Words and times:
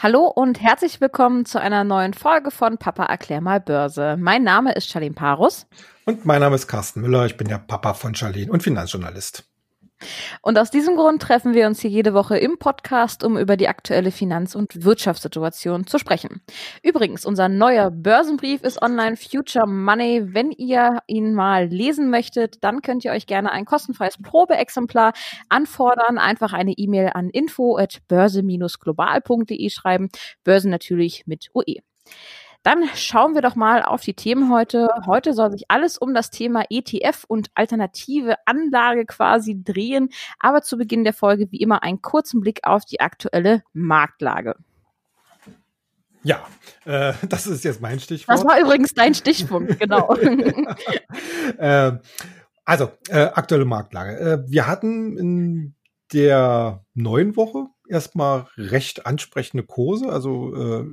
Hallo 0.00 0.28
und 0.28 0.62
herzlich 0.62 1.00
willkommen 1.00 1.44
zu 1.44 1.60
einer 1.60 1.82
neuen 1.82 2.14
Folge 2.14 2.52
von 2.52 2.78
Papa 2.78 3.06
erklär 3.06 3.40
mal 3.40 3.58
Börse. 3.58 4.16
Mein 4.16 4.44
Name 4.44 4.72
ist 4.74 4.88
Charlene 4.88 5.16
Parus. 5.16 5.66
Und 6.04 6.24
mein 6.24 6.38
Name 6.38 6.54
ist 6.54 6.68
Carsten 6.68 7.00
Müller. 7.00 7.26
Ich 7.26 7.36
bin 7.36 7.48
der 7.48 7.58
Papa 7.58 7.94
von 7.94 8.14
Charlene 8.14 8.52
und 8.52 8.62
Finanzjournalist. 8.62 9.47
Und 10.42 10.58
aus 10.58 10.70
diesem 10.70 10.96
Grund 10.96 11.22
treffen 11.22 11.54
wir 11.54 11.66
uns 11.66 11.80
hier 11.80 11.90
jede 11.90 12.14
Woche 12.14 12.38
im 12.38 12.58
Podcast, 12.58 13.24
um 13.24 13.36
über 13.36 13.56
die 13.56 13.68
aktuelle 13.68 14.10
Finanz- 14.10 14.54
und 14.54 14.84
Wirtschaftssituation 14.84 15.86
zu 15.86 15.98
sprechen. 15.98 16.40
Übrigens, 16.82 17.24
unser 17.24 17.48
neuer 17.48 17.90
Börsenbrief 17.90 18.62
ist 18.62 18.80
online 18.80 19.16
Future 19.16 19.66
Money. 19.66 20.34
Wenn 20.34 20.50
ihr 20.52 20.98
ihn 21.06 21.34
mal 21.34 21.66
lesen 21.66 22.10
möchtet, 22.10 22.62
dann 22.62 22.82
könnt 22.82 23.04
ihr 23.04 23.12
euch 23.12 23.26
gerne 23.26 23.52
ein 23.52 23.64
kostenfreies 23.64 24.18
Probeexemplar 24.22 25.12
anfordern. 25.48 26.18
Einfach 26.18 26.52
eine 26.52 26.72
E-Mail 26.72 27.10
an 27.14 27.30
info 27.30 27.76
at 27.76 28.00
börse-global.de 28.08 29.70
schreiben. 29.70 30.08
Börse 30.44 30.68
natürlich 30.68 31.26
mit 31.26 31.48
UE. 31.54 31.82
Dann 32.68 32.84
schauen 32.94 33.34
wir 33.34 33.40
doch 33.40 33.54
mal 33.54 33.82
auf 33.82 34.02
die 34.02 34.12
Themen 34.12 34.52
heute. 34.52 34.90
Heute 35.06 35.32
soll 35.32 35.50
sich 35.50 35.70
alles 35.70 35.96
um 35.96 36.12
das 36.12 36.28
Thema 36.28 36.64
ETF 36.68 37.24
und 37.26 37.48
alternative 37.54 38.34
Anlage 38.44 39.06
quasi 39.06 39.62
drehen. 39.64 40.10
Aber 40.38 40.60
zu 40.60 40.76
Beginn 40.76 41.02
der 41.02 41.14
Folge 41.14 41.50
wie 41.50 41.62
immer 41.62 41.82
einen 41.82 42.02
kurzen 42.02 42.42
Blick 42.42 42.60
auf 42.64 42.84
die 42.84 43.00
aktuelle 43.00 43.62
Marktlage. 43.72 44.54
Ja, 46.22 46.46
äh, 46.84 47.14
das 47.30 47.46
ist 47.46 47.64
jetzt 47.64 47.80
mein 47.80 48.00
Stichwort. 48.00 48.36
Das 48.36 48.44
war 48.44 48.60
übrigens 48.60 48.92
dein 48.92 49.14
Stichpunkt, 49.14 49.80
genau. 49.80 50.14
äh, 51.56 51.92
also, 52.66 52.90
äh, 53.08 53.28
aktuelle 53.32 53.64
Marktlage. 53.64 54.18
Äh, 54.18 54.44
wir 54.46 54.66
hatten 54.66 55.16
in 55.16 55.74
der 56.12 56.84
neuen 56.92 57.34
Woche 57.34 57.68
erstmal 57.88 58.46
recht 58.58 59.06
ansprechende 59.06 59.62
Kurse. 59.62 60.10
Also 60.10 60.54
äh, 60.54 60.84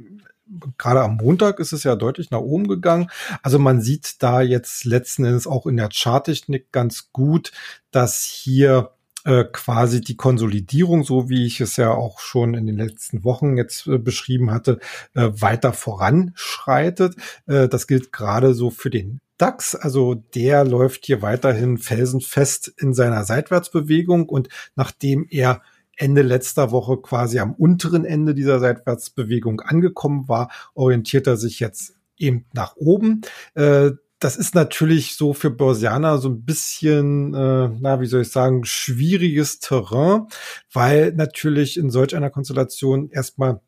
gerade 0.77 1.01
am 1.01 1.17
Montag 1.17 1.59
ist 1.59 1.73
es 1.73 1.83
ja 1.83 1.95
deutlich 1.95 2.31
nach 2.31 2.39
oben 2.39 2.67
gegangen. 2.67 3.09
Also 3.41 3.59
man 3.59 3.81
sieht 3.81 4.21
da 4.21 4.41
jetzt 4.41 4.85
letzten 4.85 5.25
Endes 5.25 5.47
auch 5.47 5.65
in 5.65 5.77
der 5.77 5.89
Charttechnik 5.91 6.71
ganz 6.71 7.11
gut, 7.11 7.51
dass 7.91 8.23
hier 8.23 8.91
äh, 9.25 9.43
quasi 9.51 10.01
die 10.01 10.17
Konsolidierung, 10.17 11.03
so 11.03 11.29
wie 11.29 11.47
ich 11.47 11.59
es 11.59 11.77
ja 11.77 11.89
auch 11.89 12.19
schon 12.19 12.53
in 12.53 12.67
den 12.67 12.77
letzten 12.77 13.23
Wochen 13.23 13.57
jetzt 13.57 13.87
äh, 13.87 13.97
beschrieben 13.97 14.51
hatte, 14.51 14.79
äh, 15.15 15.29
weiter 15.33 15.73
voranschreitet. 15.73 17.15
Das 17.47 17.87
gilt 17.87 18.11
gerade 18.11 18.53
so 18.53 18.69
für 18.69 18.89
den 18.89 19.19
DAX, 19.37 19.75
also 19.75 20.13
der 20.13 20.63
läuft 20.63 21.05
hier 21.05 21.21
weiterhin 21.21 21.77
felsenfest 21.77 22.67
in 22.77 22.93
seiner 22.93 23.23
Seitwärtsbewegung 23.25 24.29
und 24.29 24.47
nachdem 24.75 25.27
er 25.29 25.61
Ende 25.97 26.21
letzter 26.21 26.71
Woche 26.71 26.97
quasi 26.97 27.39
am 27.39 27.53
unteren 27.53 28.05
Ende 28.05 28.33
dieser 28.33 28.59
Seitwärtsbewegung 28.59 29.61
angekommen 29.61 30.27
war, 30.27 30.51
orientiert 30.73 31.27
er 31.27 31.37
sich 31.37 31.59
jetzt 31.59 31.95
eben 32.17 32.45
nach 32.53 32.75
oben. 32.75 33.21
Äh, 33.53 33.91
das 34.19 34.37
ist 34.37 34.55
natürlich 34.55 35.17
so 35.17 35.33
für 35.33 35.51
Börsianer 35.51 36.17
so 36.17 36.29
ein 36.29 36.45
bisschen, 36.45 37.33
äh, 37.33 37.69
na, 37.79 37.99
wie 37.99 38.07
soll 38.07 38.21
ich 38.21 38.31
sagen, 38.31 38.63
schwieriges 38.63 39.59
Terrain, 39.59 40.27
weil 40.71 41.13
natürlich 41.13 41.77
in 41.77 41.89
solch 41.89 42.15
einer 42.15 42.29
Konstellation 42.29 43.09
erstmal 43.09 43.59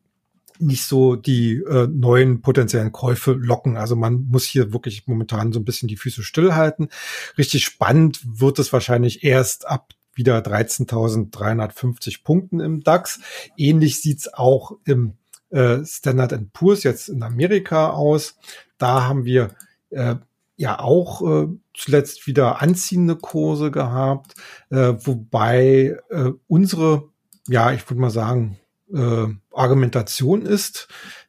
nicht 0.58 0.84
so 0.84 1.16
die 1.16 1.58
äh, 1.58 1.86
neuen 1.86 2.40
potenziellen 2.40 2.92
Käufe 2.92 3.32
locken. 3.32 3.76
Also 3.76 3.94
man 3.94 4.26
muss 4.28 4.44
hier 4.44 4.72
wirklich 4.72 5.06
momentan 5.06 5.52
so 5.52 5.60
ein 5.60 5.64
bisschen 5.64 5.88
die 5.88 5.96
Füße 5.96 6.22
stillhalten. 6.22 6.88
Richtig 7.36 7.64
spannend 7.64 8.20
wird 8.24 8.58
es 8.58 8.72
wahrscheinlich 8.72 9.22
erst 9.22 9.68
ab 9.68 9.92
wieder 10.18 10.38
13.350 10.40 12.22
Punkten 12.22 12.60
im 12.60 12.82
DAX. 12.82 13.20
Ähnlich 13.56 14.02
sieht's 14.02 14.32
auch 14.34 14.72
im 14.84 15.14
äh, 15.50 15.84
Standard 15.84 16.52
Poor's 16.52 16.82
jetzt 16.82 17.08
in 17.08 17.22
Amerika 17.22 17.90
aus. 17.90 18.36
Da 18.76 19.04
haben 19.04 19.24
wir 19.24 19.50
äh, 19.90 20.16
ja 20.56 20.80
auch 20.80 21.22
äh, 21.22 21.48
zuletzt 21.72 22.26
wieder 22.26 22.60
anziehende 22.60 23.16
Kurse 23.16 23.70
gehabt, 23.70 24.34
äh, 24.70 24.94
wobei 24.98 25.96
äh, 26.10 26.32
unsere, 26.48 27.08
ja, 27.46 27.72
ich 27.72 27.88
würde 27.88 28.00
mal 28.00 28.10
sagen, 28.10 28.58
äh, 28.92 29.26
Argumentation 29.52 30.42
ist, 30.42 30.88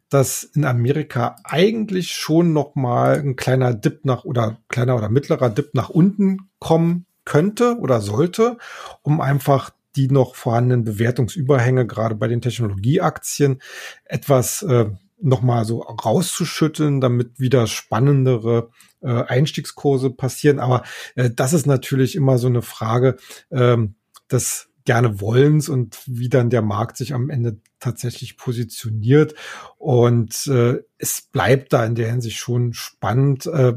dass 0.10 0.44
in 0.44 0.66
Amerika 0.66 1.36
eigentlich 1.44 2.14
schon 2.14 2.52
noch 2.52 2.74
mal 2.76 3.20
ein 3.20 3.36
kleiner 3.36 3.76
Dip 3.76 4.06
nach 4.06 4.26
oder 4.26 4.58
kleiner 4.68 4.96
oder 4.96 5.10
mittlerer 5.10 5.52
Dip 5.52 5.76
nach 5.76 5.90
unten 5.90 6.50
kommen 6.58 7.06
könnte 7.30 7.78
oder 7.80 8.02
sollte, 8.02 8.58
um 9.04 9.22
einfach 9.22 9.70
die 9.96 10.10
noch 10.10 10.34
vorhandenen 10.34 10.84
Bewertungsüberhänge, 10.84 11.86
gerade 11.86 12.16
bei 12.16 12.28
den 12.28 12.42
Technologieaktien, 12.42 13.62
etwas 14.06 14.64
äh, 14.64 14.90
nochmal 15.22 15.66
so 15.66 15.82
rauszuschütteln, 15.82 17.02
damit 17.02 17.40
wieder 17.40 17.68
spannendere 17.68 18.72
äh, 19.02 19.10
Einstiegskurse 19.10 20.10
passieren. 20.10 20.60
Aber 20.60 20.84
äh, 21.16 21.30
das 21.30 21.54
ist 21.54 21.68
natürlich 21.68 22.16
immer 22.16 22.40
so 22.40 22.48
eine 22.48 22.64
Frage 22.64 23.18
ähm, 23.52 23.94
des 24.32 24.70
gerne 24.86 25.22
Wollens 25.22 25.70
und 25.70 26.00
wie 26.08 26.30
dann 26.30 26.50
der 26.50 26.64
Markt 26.64 26.98
sich 26.98 27.14
am 27.14 27.30
Ende 27.30 27.60
tatsächlich 27.80 28.38
positioniert. 28.38 29.36
Und 29.78 30.48
äh, 30.48 30.80
es 30.98 31.22
bleibt 31.22 31.74
da 31.74 31.86
in 31.86 31.94
der 31.94 32.10
Hinsicht 32.10 32.38
schon 32.38 32.74
spannend. 32.74 33.46
Äh, 33.46 33.74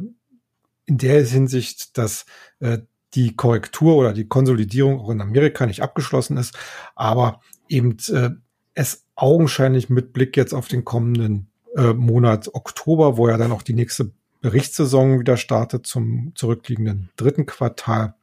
in 0.86 0.98
der 0.98 1.24
Hinsicht, 1.24 1.96
dass 1.98 2.24
äh, 2.60 2.78
die 3.14 3.36
Korrektur 3.36 3.96
oder 3.96 4.12
die 4.12 4.28
Konsolidierung 4.28 5.00
auch 5.00 5.10
in 5.10 5.20
Amerika 5.20 5.66
nicht 5.66 5.82
abgeschlossen 5.82 6.36
ist, 6.36 6.56
aber 6.94 7.40
eben 7.68 7.96
äh, 8.08 8.30
es 8.74 9.06
augenscheinlich 9.14 9.90
mit 9.90 10.12
Blick 10.12 10.36
jetzt 10.36 10.54
auf 10.54 10.68
den 10.68 10.84
kommenden 10.84 11.50
äh, 11.76 11.92
Monat 11.92 12.54
Oktober, 12.54 13.16
wo 13.16 13.28
ja 13.28 13.36
dann 13.36 13.52
auch 13.52 13.62
die 13.62 13.74
nächste 13.74 14.12
Berichtssaison 14.40 15.20
wieder 15.20 15.36
startet 15.36 15.86
zum 15.86 16.32
zurückliegenden 16.34 17.10
dritten 17.16 17.46
Quartal, 17.46 18.14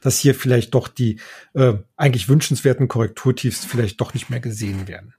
dass 0.00 0.18
hier 0.18 0.34
vielleicht 0.34 0.74
doch 0.74 0.88
die 0.88 1.18
äh, 1.54 1.74
eigentlich 1.96 2.28
wünschenswerten 2.28 2.88
Korrekturtiefs 2.88 3.64
vielleicht 3.64 4.00
doch 4.00 4.14
nicht 4.14 4.30
mehr 4.30 4.40
gesehen 4.40 4.86
werden. 4.86 5.14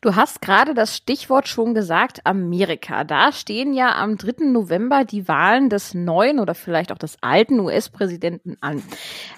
Du 0.00 0.16
hast 0.16 0.40
gerade 0.40 0.74
das 0.74 0.96
Stichwort 0.96 1.48
schon 1.48 1.74
gesagt, 1.74 2.20
Amerika. 2.24 3.04
Da 3.04 3.32
stehen 3.32 3.72
ja 3.72 3.94
am 3.96 4.16
3. 4.16 4.46
November 4.46 5.04
die 5.04 5.28
Wahlen 5.28 5.68
des 5.68 5.94
neuen 5.94 6.38
oder 6.38 6.54
vielleicht 6.54 6.92
auch 6.92 6.98
des 6.98 7.16
alten 7.20 7.60
US-Präsidenten 7.60 8.56
an. 8.60 8.82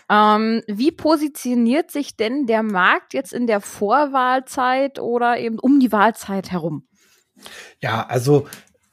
Ähm, 0.09 0.63
wie 0.67 0.91
positioniert 0.91 1.91
sich 1.91 2.17
denn 2.17 2.47
der 2.47 2.63
Markt 2.63 3.15
jetzt 3.15 3.33
in 3.33 3.47
der 3.47 3.61
Vorwahlzeit 3.61 4.99
oder 4.99 5.39
eben 5.39 5.59
um 5.59 5.81
die 5.81 5.93
Wahlzeit 5.93 6.51
herum? 6.51 6.87
Ja, 7.81 8.07
also 8.07 8.47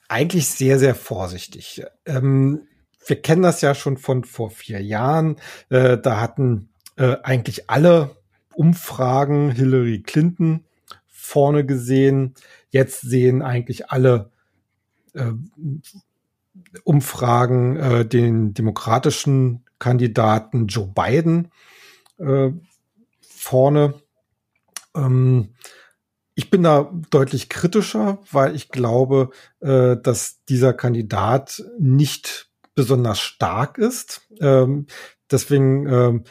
eigentlich 0.08 0.48
sehr, 0.48 0.80
sehr 0.80 0.96
vorsichtig. 0.96 1.84
Ähm, 2.06 2.68
wir 3.06 3.22
kennen 3.22 3.42
das 3.42 3.62
ja 3.62 3.76
schon 3.76 3.98
von 3.98 4.24
vor 4.24 4.50
vier 4.50 4.82
Jahren. 4.82 5.38
Äh, 5.70 5.98
da 5.98 6.20
hatten 6.20 6.70
äh, 6.98 7.18
eigentlich 7.24 7.70
alle 7.70 8.18
Umfragen 8.54 9.52
Hillary 9.52 10.02
Clinton 10.02 10.66
vorne 11.28 11.66
gesehen. 11.66 12.34
Jetzt 12.70 13.02
sehen 13.02 13.42
eigentlich 13.42 13.92
alle 13.92 14.32
äh, 15.14 15.34
Umfragen 16.84 17.78
äh, 17.78 18.06
den 18.06 18.54
demokratischen 18.54 19.66
Kandidaten 19.78 20.68
Joe 20.68 20.88
Biden 20.88 21.52
äh, 22.18 22.52
vorne. 23.22 23.96
Ähm, 24.96 25.54
ich 26.34 26.50
bin 26.50 26.64
da 26.64 26.92
deutlich 27.10 27.50
kritischer, 27.50 28.20
weil 28.32 28.56
ich 28.56 28.70
glaube, 28.70 29.32
äh, 29.60 29.98
dass 29.98 30.44
dieser 30.46 30.74
Kandidat 30.74 31.64
nicht 31.80 32.50
besonders 32.74 33.20
stark 33.20 33.78
ist. 33.78 34.28
Ähm, 34.40 34.86
deswegen 35.32 35.88
ähm, 35.88 36.24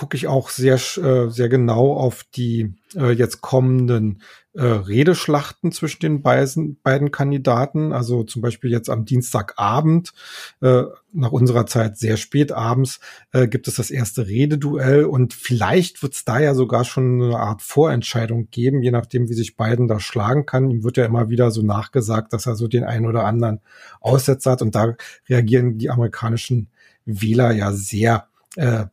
gucke 0.00 0.16
ich 0.16 0.28
auch 0.28 0.48
sehr, 0.48 0.76
äh, 0.76 1.28
sehr 1.28 1.50
genau 1.50 1.92
auf 1.92 2.24
die 2.24 2.72
äh, 2.96 3.10
jetzt 3.10 3.42
kommenden 3.42 4.22
äh, 4.54 4.62
Redeschlachten 4.62 5.72
zwischen 5.72 6.00
den 6.00 6.22
beiden, 6.22 6.80
beiden 6.80 7.10
Kandidaten. 7.10 7.92
Also 7.92 8.24
zum 8.24 8.40
Beispiel 8.40 8.70
jetzt 8.70 8.88
am 8.88 9.04
Dienstagabend, 9.04 10.14
äh, 10.62 10.84
nach 11.12 11.32
unserer 11.32 11.66
Zeit 11.66 11.98
sehr 11.98 12.16
spät 12.16 12.50
abends, 12.50 13.00
äh, 13.32 13.46
gibt 13.46 13.68
es 13.68 13.74
das 13.74 13.90
erste 13.90 14.26
Rededuell 14.26 15.04
und 15.04 15.34
vielleicht 15.34 16.02
wird 16.02 16.14
es 16.14 16.24
da 16.24 16.40
ja 16.40 16.54
sogar 16.54 16.86
schon 16.86 17.20
eine 17.22 17.38
Art 17.38 17.60
Vorentscheidung 17.60 18.48
geben, 18.50 18.82
je 18.82 18.92
nachdem, 18.92 19.28
wie 19.28 19.34
sich 19.34 19.58
Biden 19.58 19.86
da 19.86 20.00
schlagen 20.00 20.46
kann. 20.46 20.70
Ihm 20.70 20.82
wird 20.82 20.96
ja 20.96 21.04
immer 21.04 21.28
wieder 21.28 21.50
so 21.50 21.60
nachgesagt, 21.60 22.32
dass 22.32 22.46
er 22.46 22.54
so 22.54 22.68
den 22.68 22.84
einen 22.84 23.04
oder 23.04 23.26
anderen 23.26 23.60
Aussetzer 24.00 24.52
hat 24.52 24.62
und 24.62 24.74
da 24.74 24.94
reagieren 25.28 25.76
die 25.76 25.90
amerikanischen 25.90 26.70
Wähler 27.04 27.52
ja 27.52 27.72
sehr 27.72 28.28
äh, 28.56 28.86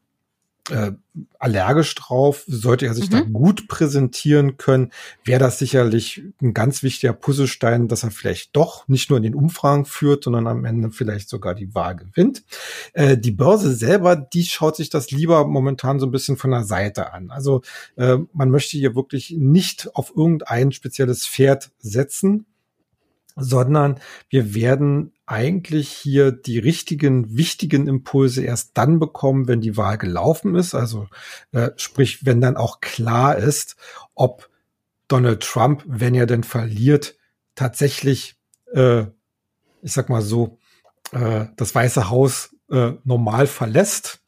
äh, 0.70 0.92
allergisch 1.40 1.96
drauf. 1.96 2.44
Sollte 2.48 2.86
er 2.86 2.94
sich 2.94 3.10
mhm. 3.10 3.14
da 3.14 3.22
gut 3.22 3.68
präsentieren 3.68 4.58
können, 4.58 4.92
wäre 5.24 5.40
das 5.40 5.60
sicherlich 5.60 6.22
ein 6.42 6.54
ganz 6.54 6.84
wichtiger 6.84 7.14
Puzzlestein, 7.14 7.88
dass 7.88 8.04
er 8.04 8.12
vielleicht 8.12 8.56
doch 8.56 8.88
nicht 8.88 9.10
nur 9.10 9.18
in 9.18 9.24
den 9.24 9.36
Umfragen 9.36 9.86
führt, 9.86 10.24
sondern 10.24 10.48
am 10.48 10.66
Ende 10.66 10.92
vielleicht 10.92 11.30
sogar 11.30 11.56
die 11.56 11.74
Wahl 11.74 11.96
gewinnt. 11.96 12.44
Äh, 12.94 13.18
die 13.18 13.32
Börse 13.32 13.74
selber, 13.74 14.16
die 14.16 14.44
schaut 14.44 14.76
sich 14.76 14.90
das 14.90 15.12
lieber 15.12 15.46
momentan 15.46 16.00
so 16.00 16.06
ein 16.08 16.12
bisschen 16.12 16.38
von 16.38 16.52
der 16.52 16.64
Seite 16.64 17.14
an. 17.14 17.32
Also 17.32 17.62
äh, 17.96 18.18
man 18.34 18.50
möchte 18.50 18.78
hier 18.78 18.96
wirklich 18.96 19.36
nicht 19.38 19.96
auf 19.96 20.14
irgendein 20.16 20.72
spezielles 20.72 21.28
Pferd 21.28 21.72
setzen, 21.80 22.46
sondern 23.38 24.00
wir 24.30 24.54
werden 24.54 25.14
eigentlich 25.26 25.90
hier 25.90 26.32
die 26.32 26.58
richtigen, 26.58 27.38
wichtigen 27.38 27.88
Impulse 27.88 28.44
erst 28.44 28.78
dann 28.78 29.00
bekommen, 29.00 29.48
wenn 29.48 29.62
die 29.62 29.78
Wahl 29.78 29.98
gelaufen 29.98 30.56
ist. 30.56 30.74
Also 30.74 31.08
äh, 31.52 31.72
sprich, 31.78 32.26
wenn 32.26 32.42
dann 32.42 32.58
auch 32.58 32.82
klar 32.82 33.38
ist, 33.38 33.76
ob 34.16 34.50
Donald 35.08 35.42
Trump, 35.42 35.84
wenn 35.86 36.16
er 36.16 36.26
denn 36.26 36.44
verliert, 36.44 37.16
tatsächlich, 37.56 38.38
äh, 38.74 39.04
ich 39.82 39.94
sag 39.94 40.10
mal 40.10 40.22
so, 40.22 40.58
äh, 41.12 41.46
das 41.56 41.76
Weiße 41.76 42.10
Haus 42.10 42.56
äh, 42.70 42.94
normal 43.04 43.48
verlässt 43.48 44.22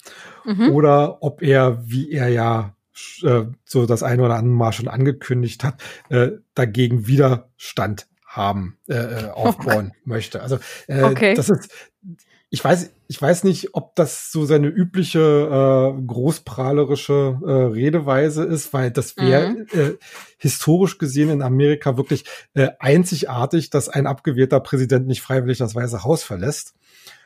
mhm. 0.46 0.70
oder 0.72 1.24
ob 1.24 1.42
er, 1.42 1.84
wie 1.90 2.12
er 2.12 2.28
ja 2.30 2.76
äh, 3.24 3.46
so 3.66 3.86
das 3.86 4.04
eine 4.04 4.24
oder 4.24 4.36
andere 4.36 4.56
Mal 4.56 4.74
schon 4.74 4.88
angekündigt 4.88 5.64
hat, 5.64 5.82
äh, 6.10 6.32
dagegen 6.54 7.08
Widerstand 7.08 8.08
haben, 8.40 8.78
äh, 8.88 8.96
äh 8.96 9.30
aufbauen 9.30 9.92
oh 9.94 9.98
möchte. 10.06 10.42
Also 10.42 10.58
äh, 10.88 11.04
okay. 11.04 11.34
das 11.36 11.50
ist, 11.50 11.70
ich 12.50 12.64
weiß, 12.64 12.92
ich 13.08 13.22
weiß 13.22 13.44
nicht, 13.44 13.76
ob 13.76 13.96
das 13.96 14.32
so 14.32 14.46
seine 14.46 14.68
übliche 14.68 15.20
äh, 15.20 16.02
großprahlerische 16.06 17.40
äh, 17.44 17.52
Redeweise 17.52 18.44
ist, 18.44 18.74
weil 18.74 18.90
das 18.90 19.18
wäre 19.18 19.50
mhm. 19.50 19.68
äh, 19.74 19.92
historisch 20.38 20.98
gesehen 20.98 21.30
in 21.30 21.42
Amerika 21.44 21.98
wirklich 21.98 22.26
äh, 22.56 22.70
einzigartig, 22.80 23.70
dass 23.70 23.90
ein 23.90 24.08
abgewählter 24.08 24.60
Präsident 24.62 25.06
nicht 25.06 25.22
freiwillig 25.22 25.60
das 25.60 25.76
Weiße 25.76 26.04
Haus 26.04 26.24
verlässt. 26.24 26.74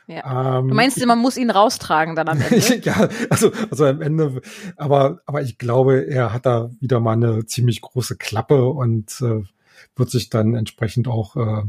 Ja. 0.06 0.58
Ähm, 0.58 0.68
du 0.68 0.74
meinst, 0.74 1.04
man 1.06 1.18
muss 1.18 1.38
ihn 1.38 1.50
raustragen 1.50 2.14
dann 2.14 2.28
am 2.28 2.40
Ende? 2.50 2.80
ja, 2.82 3.08
also, 3.30 3.50
also 3.70 3.86
am 3.86 4.02
Ende, 4.02 4.42
aber, 4.76 5.20
aber 5.24 5.40
ich 5.40 5.56
glaube, 5.56 6.06
er 6.06 6.34
hat 6.34 6.44
da 6.44 6.70
wieder 6.80 7.00
mal 7.00 7.12
eine 7.12 7.46
ziemlich 7.46 7.80
große 7.80 8.16
Klappe 8.16 8.66
und 8.66 9.22
äh, 9.22 9.42
wird 9.96 10.10
sich 10.10 10.30
dann 10.30 10.54
entsprechend 10.54 11.08
auch 11.08 11.36
äh, 11.36 11.62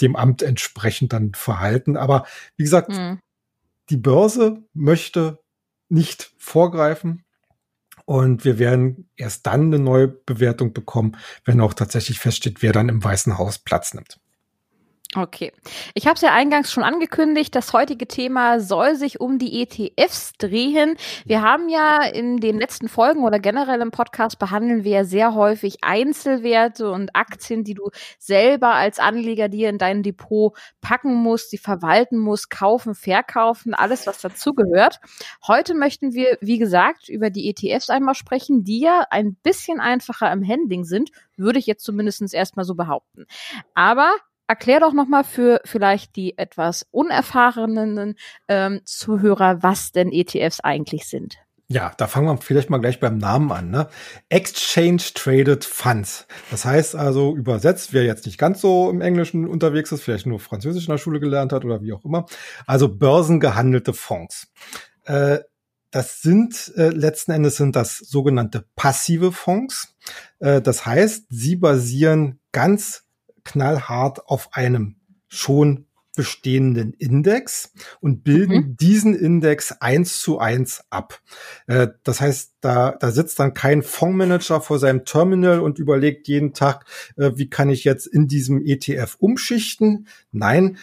dem 0.00 0.16
Amt 0.16 0.42
entsprechend 0.42 1.12
dann 1.12 1.34
verhalten. 1.34 1.96
Aber 1.96 2.26
wie 2.56 2.64
gesagt, 2.64 2.90
mhm. 2.90 3.20
die 3.90 3.96
Börse 3.96 4.62
möchte 4.72 5.38
nicht 5.88 6.32
vorgreifen. 6.38 7.24
Und 8.06 8.44
wir 8.44 8.58
werden 8.58 9.08
erst 9.16 9.46
dann 9.46 9.66
eine 9.66 9.78
neue 9.78 10.08
Bewertung 10.08 10.72
bekommen, 10.72 11.16
wenn 11.44 11.60
auch 11.60 11.74
tatsächlich 11.74 12.18
feststeht, 12.18 12.60
wer 12.60 12.72
dann 12.72 12.88
im 12.88 13.04
Weißen 13.04 13.38
Haus 13.38 13.58
Platz 13.58 13.94
nimmt. 13.94 14.18
Okay. 15.16 15.52
Ich 15.94 16.06
habe 16.06 16.14
es 16.14 16.20
ja 16.20 16.32
eingangs 16.32 16.70
schon 16.70 16.84
angekündigt, 16.84 17.52
das 17.56 17.72
heutige 17.72 18.06
Thema 18.06 18.60
soll 18.60 18.94
sich 18.94 19.20
um 19.20 19.40
die 19.40 19.60
ETFs 19.60 20.34
drehen. 20.38 20.96
Wir 21.24 21.42
haben 21.42 21.68
ja 21.68 22.04
in 22.04 22.36
den 22.36 22.60
letzten 22.60 22.88
Folgen 22.88 23.24
oder 23.24 23.40
generell 23.40 23.80
im 23.80 23.90
Podcast 23.90 24.38
behandeln 24.38 24.84
wir 24.84 24.92
ja 24.92 25.04
sehr 25.04 25.34
häufig 25.34 25.78
Einzelwerte 25.82 26.92
und 26.92 27.16
Aktien, 27.16 27.64
die 27.64 27.74
du 27.74 27.90
selber 28.20 28.74
als 28.74 29.00
Anleger 29.00 29.48
dir 29.48 29.68
in 29.68 29.78
dein 29.78 30.04
Depot 30.04 30.56
packen 30.80 31.14
musst, 31.14 31.50
die 31.50 31.58
verwalten 31.58 32.16
musst, 32.16 32.48
kaufen, 32.48 32.94
verkaufen, 32.94 33.74
alles 33.74 34.06
was 34.06 34.20
dazugehört. 34.20 35.00
Heute 35.44 35.74
möchten 35.74 36.14
wir, 36.14 36.38
wie 36.40 36.58
gesagt, 36.58 37.08
über 37.08 37.30
die 37.30 37.50
ETFs 37.50 37.90
einmal 37.90 38.14
sprechen, 38.14 38.62
die 38.62 38.78
ja 38.78 39.06
ein 39.10 39.34
bisschen 39.34 39.80
einfacher 39.80 40.30
im 40.30 40.46
Handling 40.46 40.84
sind, 40.84 41.10
würde 41.36 41.58
ich 41.58 41.66
jetzt 41.66 41.84
zumindest 41.84 42.32
erstmal 42.32 42.64
so 42.64 42.76
behaupten. 42.76 43.26
Aber 43.74 44.12
erklär 44.50 44.80
doch 44.80 44.92
nochmal 44.92 45.22
für 45.22 45.60
vielleicht 45.64 46.16
die 46.16 46.36
etwas 46.36 46.84
unerfahrenen 46.90 48.16
ähm, 48.48 48.80
Zuhörer, 48.84 49.62
was 49.62 49.92
denn 49.92 50.10
ETFs 50.10 50.58
eigentlich 50.58 51.06
sind. 51.06 51.36
Ja, 51.68 51.92
da 51.96 52.08
fangen 52.08 52.26
wir 52.26 52.36
vielleicht 52.38 52.68
mal 52.68 52.80
gleich 52.80 52.98
beim 52.98 53.18
Namen 53.18 53.52
an. 53.52 53.70
Ne? 53.70 53.86
Exchange 54.28 55.02
Traded 55.14 55.64
Funds. 55.64 56.26
Das 56.50 56.64
heißt 56.64 56.96
also 56.96 57.36
übersetzt, 57.36 57.92
wer 57.92 58.02
jetzt 58.02 58.26
nicht 58.26 58.38
ganz 58.38 58.60
so 58.60 58.90
im 58.90 59.00
Englischen 59.00 59.46
unterwegs 59.46 59.92
ist, 59.92 60.02
vielleicht 60.02 60.26
nur 60.26 60.40
Französisch 60.40 60.88
in 60.88 60.94
der 60.94 60.98
Schule 60.98 61.20
gelernt 61.20 61.52
hat 61.52 61.64
oder 61.64 61.80
wie 61.80 61.92
auch 61.92 62.04
immer. 62.04 62.26
Also 62.66 62.88
börsengehandelte 62.88 63.92
Fonds. 63.92 64.48
Äh, 65.04 65.38
das 65.92 66.22
sind 66.22 66.72
äh, 66.76 66.88
letzten 66.88 67.30
Endes 67.30 67.56
sind 67.56 67.76
das 67.76 67.98
sogenannte 67.98 68.64
passive 68.74 69.30
Fonds. 69.30 69.94
Äh, 70.40 70.60
das 70.60 70.86
heißt, 70.86 71.26
sie 71.28 71.54
basieren 71.54 72.40
ganz 72.50 73.04
knallhart 73.44 74.26
auf 74.26 74.54
einem 74.54 74.96
schon 75.28 75.86
bestehenden 76.16 76.92
Index 76.94 77.72
und 78.00 78.24
bilden 78.24 78.54
mhm. 78.54 78.76
diesen 78.76 79.14
Index 79.14 79.72
eins 79.80 80.20
zu 80.20 80.38
eins 80.38 80.84
ab. 80.90 81.20
Äh, 81.66 81.88
das 82.02 82.20
heißt, 82.20 82.54
da, 82.60 82.92
da 82.92 83.10
sitzt 83.10 83.38
dann 83.38 83.54
kein 83.54 83.82
Fondsmanager 83.82 84.60
vor 84.60 84.78
seinem 84.78 85.04
Terminal 85.04 85.60
und 85.60 85.78
überlegt 85.78 86.26
jeden 86.28 86.52
Tag, 86.52 86.84
äh, 87.16 87.30
wie 87.36 87.48
kann 87.48 87.70
ich 87.70 87.84
jetzt 87.84 88.06
in 88.06 88.26
diesem 88.26 88.64
ETF 88.66 89.16
umschichten. 89.20 90.08
Nein, 90.32 90.78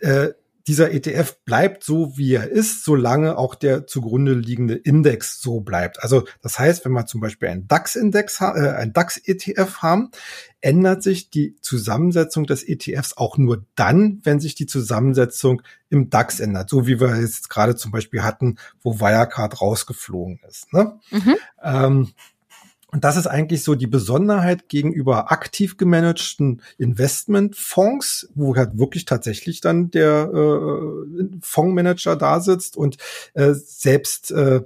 äh, 0.00 0.30
dieser 0.66 0.92
ETF 0.92 1.36
bleibt 1.44 1.84
so, 1.84 2.16
wie 2.16 2.32
er 2.32 2.50
ist, 2.50 2.84
solange 2.84 3.36
auch 3.36 3.54
der 3.54 3.86
zugrunde 3.86 4.32
liegende 4.32 4.74
Index 4.74 5.40
so 5.40 5.60
bleibt. 5.60 6.02
Also 6.02 6.24
das 6.42 6.58
heißt, 6.58 6.84
wenn 6.84 6.92
wir 6.92 7.06
zum 7.06 7.20
Beispiel 7.20 7.48
einen 7.48 7.68
DAX-Index, 7.68 8.40
äh, 8.40 8.44
ein 8.44 8.92
DAX-ETF 8.92 9.78
haben, 9.82 10.10
ändert 10.62 11.02
sich 11.02 11.28
die 11.28 11.56
Zusammensetzung 11.60 12.46
des 12.46 12.66
ETFs 12.66 13.16
auch 13.16 13.36
nur 13.36 13.66
dann, 13.74 14.20
wenn 14.22 14.40
sich 14.40 14.54
die 14.54 14.66
Zusammensetzung 14.66 15.60
im 15.90 16.08
DAX 16.08 16.40
ändert. 16.40 16.70
So 16.70 16.86
wie 16.86 16.98
wir 16.98 17.08
es 17.08 17.36
jetzt 17.36 17.50
gerade 17.50 17.76
zum 17.76 17.92
Beispiel 17.92 18.22
hatten, 18.22 18.56
wo 18.82 18.98
Wirecard 19.00 19.60
rausgeflogen 19.60 20.40
ist. 20.48 20.72
Ne? 20.72 20.98
Mhm. 21.10 21.34
Ähm, 21.62 22.12
und 22.94 23.02
das 23.02 23.16
ist 23.16 23.26
eigentlich 23.26 23.64
so 23.64 23.74
die 23.74 23.88
Besonderheit 23.88 24.68
gegenüber 24.68 25.32
aktiv 25.32 25.76
gemanagten 25.76 26.62
Investmentfonds, 26.78 28.28
wo 28.36 28.54
halt 28.54 28.78
wirklich 28.78 29.04
tatsächlich 29.04 29.60
dann 29.60 29.90
der 29.90 30.30
äh, 30.32 31.24
Fondsmanager 31.40 32.14
da 32.14 32.38
sitzt 32.38 32.76
und 32.76 32.98
äh, 33.34 33.52
selbst 33.52 34.30
äh, 34.30 34.60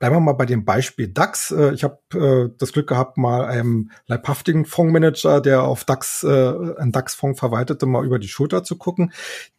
Bleiben 0.00 0.16
wir 0.16 0.20
mal 0.20 0.32
bei 0.32 0.44
dem 0.44 0.66
Beispiel 0.66 1.08
DAX. 1.08 1.50
Äh, 1.50 1.72
ich 1.72 1.84
habe 1.84 1.98
äh, 2.12 2.54
das 2.58 2.72
Glück 2.72 2.88
gehabt, 2.88 3.16
mal 3.16 3.46
einem 3.46 3.90
leibhaftigen 4.06 4.66
Fondsmanager, 4.66 5.40
der 5.40 5.62
auf 5.62 5.84
DAX, 5.84 6.24
äh, 6.24 6.28
einen 6.28 6.92
DAX-Fonds 6.92 7.38
verwaltete, 7.38 7.86
mal 7.86 8.04
über 8.04 8.18
die 8.18 8.28
Schulter 8.28 8.64
zu 8.64 8.76
gucken. 8.76 9.12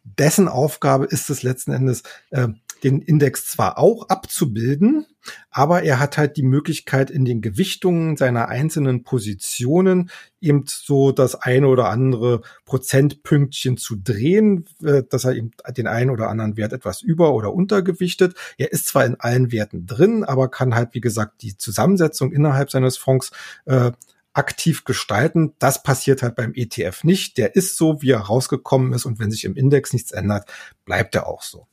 Dessen 0.04 0.46
Aufgabe 0.46 1.06
ist 1.06 1.30
es 1.30 1.42
letzten 1.42 1.72
Endes, 1.72 2.02
äh, 2.30 2.48
den 2.84 3.00
Index 3.00 3.46
zwar 3.46 3.78
auch 3.78 4.08
abzubilden, 4.08 5.06
aber 5.50 5.82
er 5.82 5.98
hat 5.98 6.18
halt 6.18 6.36
die 6.36 6.42
Möglichkeit, 6.42 7.10
in 7.10 7.24
den 7.24 7.40
Gewichtungen 7.40 8.16
seiner 8.16 8.48
einzelnen 8.48 9.02
Positionen 9.02 10.10
eben 10.40 10.64
so 10.66 11.12
das 11.12 11.34
eine 11.34 11.68
oder 11.68 11.88
andere 11.88 12.42
Prozentpünktchen 12.64 13.76
zu 13.76 13.96
drehen, 13.96 14.66
äh, 14.82 15.02
dass 15.08 15.24
er 15.24 15.34
eben 15.34 15.50
den 15.76 15.86
einen 15.86 16.10
oder 16.10 16.28
anderen 16.28 16.56
Wert 16.56 16.72
etwas 16.72 17.02
über- 17.02 17.32
oder 17.32 17.52
untergewichtet. 17.52 18.34
Er 18.58 18.72
ist 18.72 18.86
zwar 18.86 19.04
in 19.04 19.16
allen 19.18 19.52
Werten 19.52 19.86
drin, 19.86 20.24
aber 20.24 20.48
kann 20.48 20.74
halt, 20.74 20.94
wie 20.94 21.00
gesagt, 21.00 21.42
die 21.42 21.56
Zusammensetzung 21.56 22.32
innerhalb 22.32 22.70
seines 22.70 22.96
Fonds 22.96 23.30
äh, 23.64 23.92
aktiv 24.36 24.84
gestalten. 24.84 25.54
Das 25.58 25.82
passiert 25.82 26.22
halt 26.22 26.36
beim 26.36 26.52
ETF 26.54 27.04
nicht. 27.04 27.38
Der 27.38 27.56
ist 27.56 27.76
so, 27.76 28.02
wie 28.02 28.10
er 28.10 28.20
rausgekommen 28.20 28.92
ist 28.92 29.06
und 29.06 29.18
wenn 29.18 29.30
sich 29.30 29.44
im 29.44 29.56
Index 29.56 29.92
nichts 29.92 30.12
ändert, 30.12 30.48
bleibt 30.84 31.14
er 31.14 31.26
auch 31.26 31.42
so. 31.42 31.66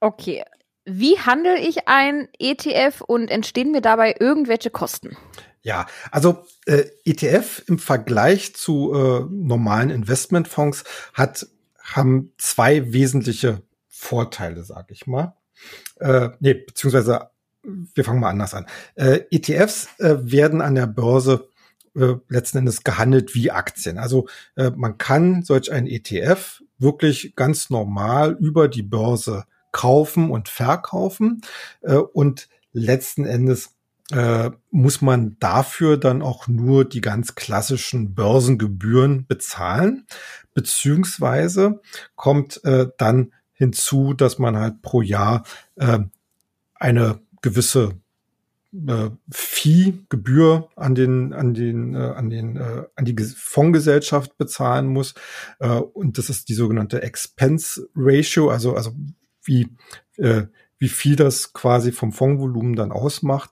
Okay. 0.00 0.44
Wie 0.84 1.18
handle 1.18 1.58
ich 1.58 1.86
ein 1.86 2.28
ETF 2.38 3.02
und 3.02 3.30
entstehen 3.30 3.72
mir 3.72 3.82
dabei 3.82 4.16
irgendwelche 4.18 4.70
Kosten? 4.70 5.16
Ja, 5.60 5.86
also 6.10 6.46
äh, 6.66 6.84
ETF 7.04 7.62
im 7.66 7.78
Vergleich 7.78 8.54
zu 8.54 8.94
äh, 8.94 9.26
normalen 9.30 9.90
Investmentfonds 9.90 10.84
hat 11.12 11.46
haben 11.82 12.32
zwei 12.38 12.92
wesentliche 12.92 13.62
Vorteile, 13.88 14.62
sage 14.64 14.92
ich 14.92 15.06
mal. 15.06 15.36
Äh, 16.00 16.30
nee, 16.40 16.54
beziehungsweise 16.54 17.30
wir 17.62 18.04
fangen 18.04 18.20
mal 18.20 18.30
anders 18.30 18.54
an. 18.54 18.66
Äh, 18.94 19.20
ETFs 19.30 19.88
äh, 19.98 20.16
werden 20.20 20.60
an 20.60 20.74
der 20.74 20.86
Börse 20.86 21.48
äh, 21.96 22.14
letzten 22.28 22.58
Endes 22.58 22.84
gehandelt 22.84 23.34
wie 23.34 23.50
Aktien. 23.50 23.98
Also 23.98 24.28
äh, 24.56 24.70
man 24.70 24.98
kann 24.98 25.42
solch 25.42 25.72
ein 25.72 25.86
ETF 25.86 26.62
wirklich 26.78 27.34
ganz 27.36 27.70
normal 27.70 28.36
über 28.40 28.68
die 28.68 28.82
Börse 28.82 29.44
kaufen 29.72 30.30
und 30.30 30.48
verkaufen. 30.48 31.42
Äh, 31.82 31.96
und 31.96 32.48
letzten 32.72 33.24
Endes 33.24 33.76
äh, 34.10 34.50
muss 34.70 35.02
man 35.02 35.36
dafür 35.38 35.98
dann 35.98 36.22
auch 36.22 36.48
nur 36.48 36.84
die 36.84 37.00
ganz 37.00 37.34
klassischen 37.34 38.14
Börsengebühren 38.14 39.26
bezahlen, 39.26 40.06
beziehungsweise 40.54 41.80
kommt 42.14 42.64
äh, 42.64 42.86
dann 42.96 43.32
hinzu, 43.52 44.14
dass 44.14 44.38
man 44.38 44.56
halt 44.56 44.82
pro 44.82 45.02
Jahr 45.02 45.42
eine 46.74 47.20
gewisse 47.42 48.00
äh, 48.72 49.10
Fee, 49.30 49.94
Gebühr 50.08 50.68
an 50.76 50.94
den, 50.94 51.32
an 51.32 51.54
den, 51.54 51.94
äh, 51.94 51.98
an 51.98 52.30
den, 52.30 52.56
äh, 52.56 52.84
an 52.94 53.04
die 53.04 53.16
Fondsgesellschaft 53.16 54.36
bezahlen 54.38 54.86
muss. 54.88 55.14
Äh, 55.58 55.68
und 55.68 56.18
das 56.18 56.30
ist 56.30 56.48
die 56.48 56.54
sogenannte 56.54 57.02
Expense 57.02 57.88
Ratio, 57.94 58.50
also, 58.50 58.74
also 58.74 58.92
wie, 59.42 59.68
äh, 60.16 60.44
wie 60.78 60.88
viel 60.88 61.16
das 61.16 61.52
quasi 61.52 61.92
vom 61.92 62.12
Fondsvolumen 62.12 62.76
dann 62.76 62.92
ausmacht. 62.92 63.50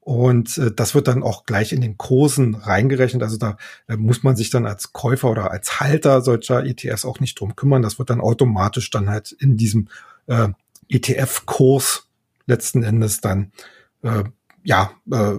Und 0.00 0.56
äh, 0.56 0.72
das 0.72 0.94
wird 0.94 1.08
dann 1.08 1.22
auch 1.22 1.44
gleich 1.44 1.72
in 1.72 1.82
den 1.82 1.98
Kursen 1.98 2.54
reingerechnet. 2.54 3.22
Also 3.22 3.36
da 3.36 3.56
äh, 3.88 3.96
muss 3.96 4.22
man 4.22 4.36
sich 4.36 4.48
dann 4.50 4.64
als 4.64 4.92
Käufer 4.92 5.30
oder 5.30 5.50
als 5.50 5.80
Halter 5.80 6.22
solcher 6.22 6.64
ETFs 6.64 7.04
auch 7.04 7.20
nicht 7.20 7.38
drum 7.38 7.56
kümmern. 7.56 7.82
Das 7.82 7.98
wird 7.98 8.08
dann 8.10 8.20
automatisch 8.20 8.90
dann 8.90 9.10
halt 9.10 9.32
in 9.32 9.56
diesem 9.56 9.88
äh, 10.26 10.48
ETF-Kurs 10.88 12.08
letzten 12.46 12.82
Endes 12.82 13.20
dann 13.20 13.52
äh, 14.02 14.24
ja, 14.68 14.90
äh, 15.10 15.32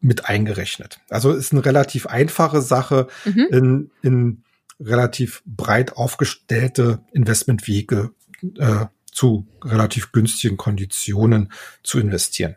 mit 0.00 0.26
eingerechnet. 0.26 1.00
Also 1.10 1.32
ist 1.32 1.50
eine 1.50 1.64
relativ 1.64 2.06
einfache 2.06 2.62
Sache 2.62 3.08
mhm. 3.24 3.46
in, 3.50 3.90
in 4.02 4.44
relativ 4.78 5.42
breit 5.44 5.96
aufgestellte 5.96 7.00
Investmentwege 7.10 8.12
äh, 8.56 8.86
zu 9.10 9.48
relativ 9.64 10.12
günstigen 10.12 10.56
Konditionen 10.56 11.50
zu 11.82 11.98
investieren. 11.98 12.54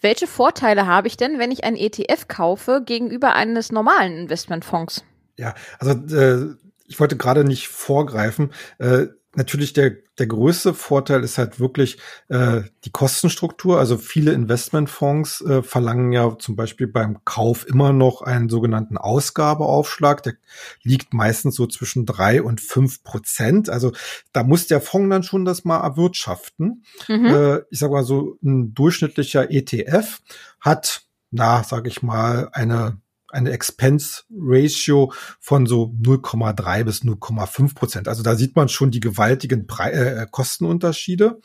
Welche 0.00 0.26
Vorteile 0.26 0.86
habe 0.86 1.08
ich 1.08 1.18
denn, 1.18 1.38
wenn 1.38 1.50
ich 1.50 1.64
einen 1.64 1.76
ETF 1.76 2.26
kaufe 2.26 2.82
gegenüber 2.82 3.34
eines 3.34 3.70
normalen 3.70 4.16
Investmentfonds? 4.16 5.04
Ja, 5.36 5.54
also 5.78 5.92
äh, 6.16 6.54
ich 6.86 6.98
wollte 6.98 7.18
gerade 7.18 7.44
nicht 7.44 7.68
vorgreifen. 7.68 8.50
Äh, 8.78 9.08
natürlich 9.36 9.72
der, 9.72 9.92
der 10.18 10.26
größte 10.26 10.74
Vorteil 10.74 11.22
ist 11.22 11.38
halt 11.38 11.60
wirklich 11.60 11.98
äh, 12.28 12.62
die 12.84 12.90
Kostenstruktur. 12.90 13.78
Also 13.78 13.98
viele 13.98 14.32
Investmentfonds 14.32 15.42
äh, 15.42 15.62
verlangen 15.62 16.12
ja 16.12 16.36
zum 16.38 16.56
Beispiel 16.56 16.86
beim 16.86 17.24
Kauf 17.24 17.66
immer 17.66 17.92
noch 17.92 18.22
einen 18.22 18.48
sogenannten 18.48 18.96
Ausgabeaufschlag. 18.96 20.22
Der 20.22 20.34
liegt 20.82 21.14
meistens 21.14 21.54
so 21.54 21.66
zwischen 21.66 22.06
drei 22.06 22.42
und 22.42 22.60
fünf 22.60 23.02
Prozent. 23.02 23.68
Also 23.68 23.92
da 24.32 24.42
muss 24.42 24.66
der 24.66 24.80
Fonds 24.80 25.10
dann 25.10 25.22
schon 25.22 25.44
das 25.44 25.64
mal 25.64 25.80
erwirtschaften. 25.80 26.84
Mhm. 27.08 27.26
Äh, 27.26 27.58
ich 27.70 27.78
sag 27.78 27.90
mal 27.90 28.04
so, 28.04 28.38
ein 28.42 28.74
durchschnittlicher 28.74 29.50
ETF 29.50 30.20
hat, 30.60 31.02
na, 31.30 31.62
sag 31.62 31.86
ich 31.86 32.02
mal, 32.02 32.48
eine 32.52 32.98
eine 33.30 33.50
Expense 33.50 34.22
Ratio 34.30 35.12
von 35.40 35.66
so 35.66 35.92
0,3 36.00 36.84
bis 36.84 37.02
0,5 37.02 37.74
Prozent. 37.74 38.08
Also 38.08 38.22
da 38.22 38.34
sieht 38.34 38.56
man 38.56 38.68
schon 38.68 38.90
die 38.90 39.00
gewaltigen 39.00 39.66
Pre 39.66 39.92
äh, 39.92 40.26
Kostenunterschiede 40.30 41.40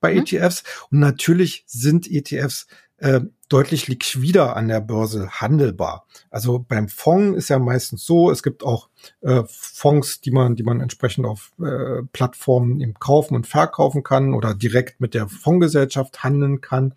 bei 0.00 0.14
mhm. 0.14 0.20
ETFs. 0.20 0.64
Und 0.90 1.00
natürlich 1.00 1.64
sind 1.66 2.10
ETFs 2.10 2.66
äh, 2.98 3.20
deutlich 3.48 3.86
liquider 3.88 4.56
an 4.56 4.68
der 4.68 4.80
Börse 4.80 5.28
handelbar. 5.30 6.06
Also 6.30 6.58
beim 6.58 6.88
Fonds 6.88 7.36
ist 7.36 7.48
ja 7.48 7.58
meistens 7.58 8.04
so, 8.04 8.30
es 8.30 8.42
gibt 8.42 8.64
auch 8.64 8.88
äh, 9.20 9.42
Fonds, 9.46 10.20
die 10.20 10.30
man, 10.30 10.56
die 10.56 10.62
man 10.62 10.80
entsprechend 10.80 11.26
auf 11.26 11.52
äh, 11.60 12.02
Plattformen 12.12 12.80
eben 12.80 12.94
kaufen 12.94 13.34
und 13.34 13.46
verkaufen 13.46 14.02
kann 14.02 14.34
oder 14.34 14.54
direkt 14.54 15.00
mit 15.00 15.14
der 15.14 15.28
Fondsgesellschaft 15.28 16.24
handeln 16.24 16.60
kann. 16.60 16.94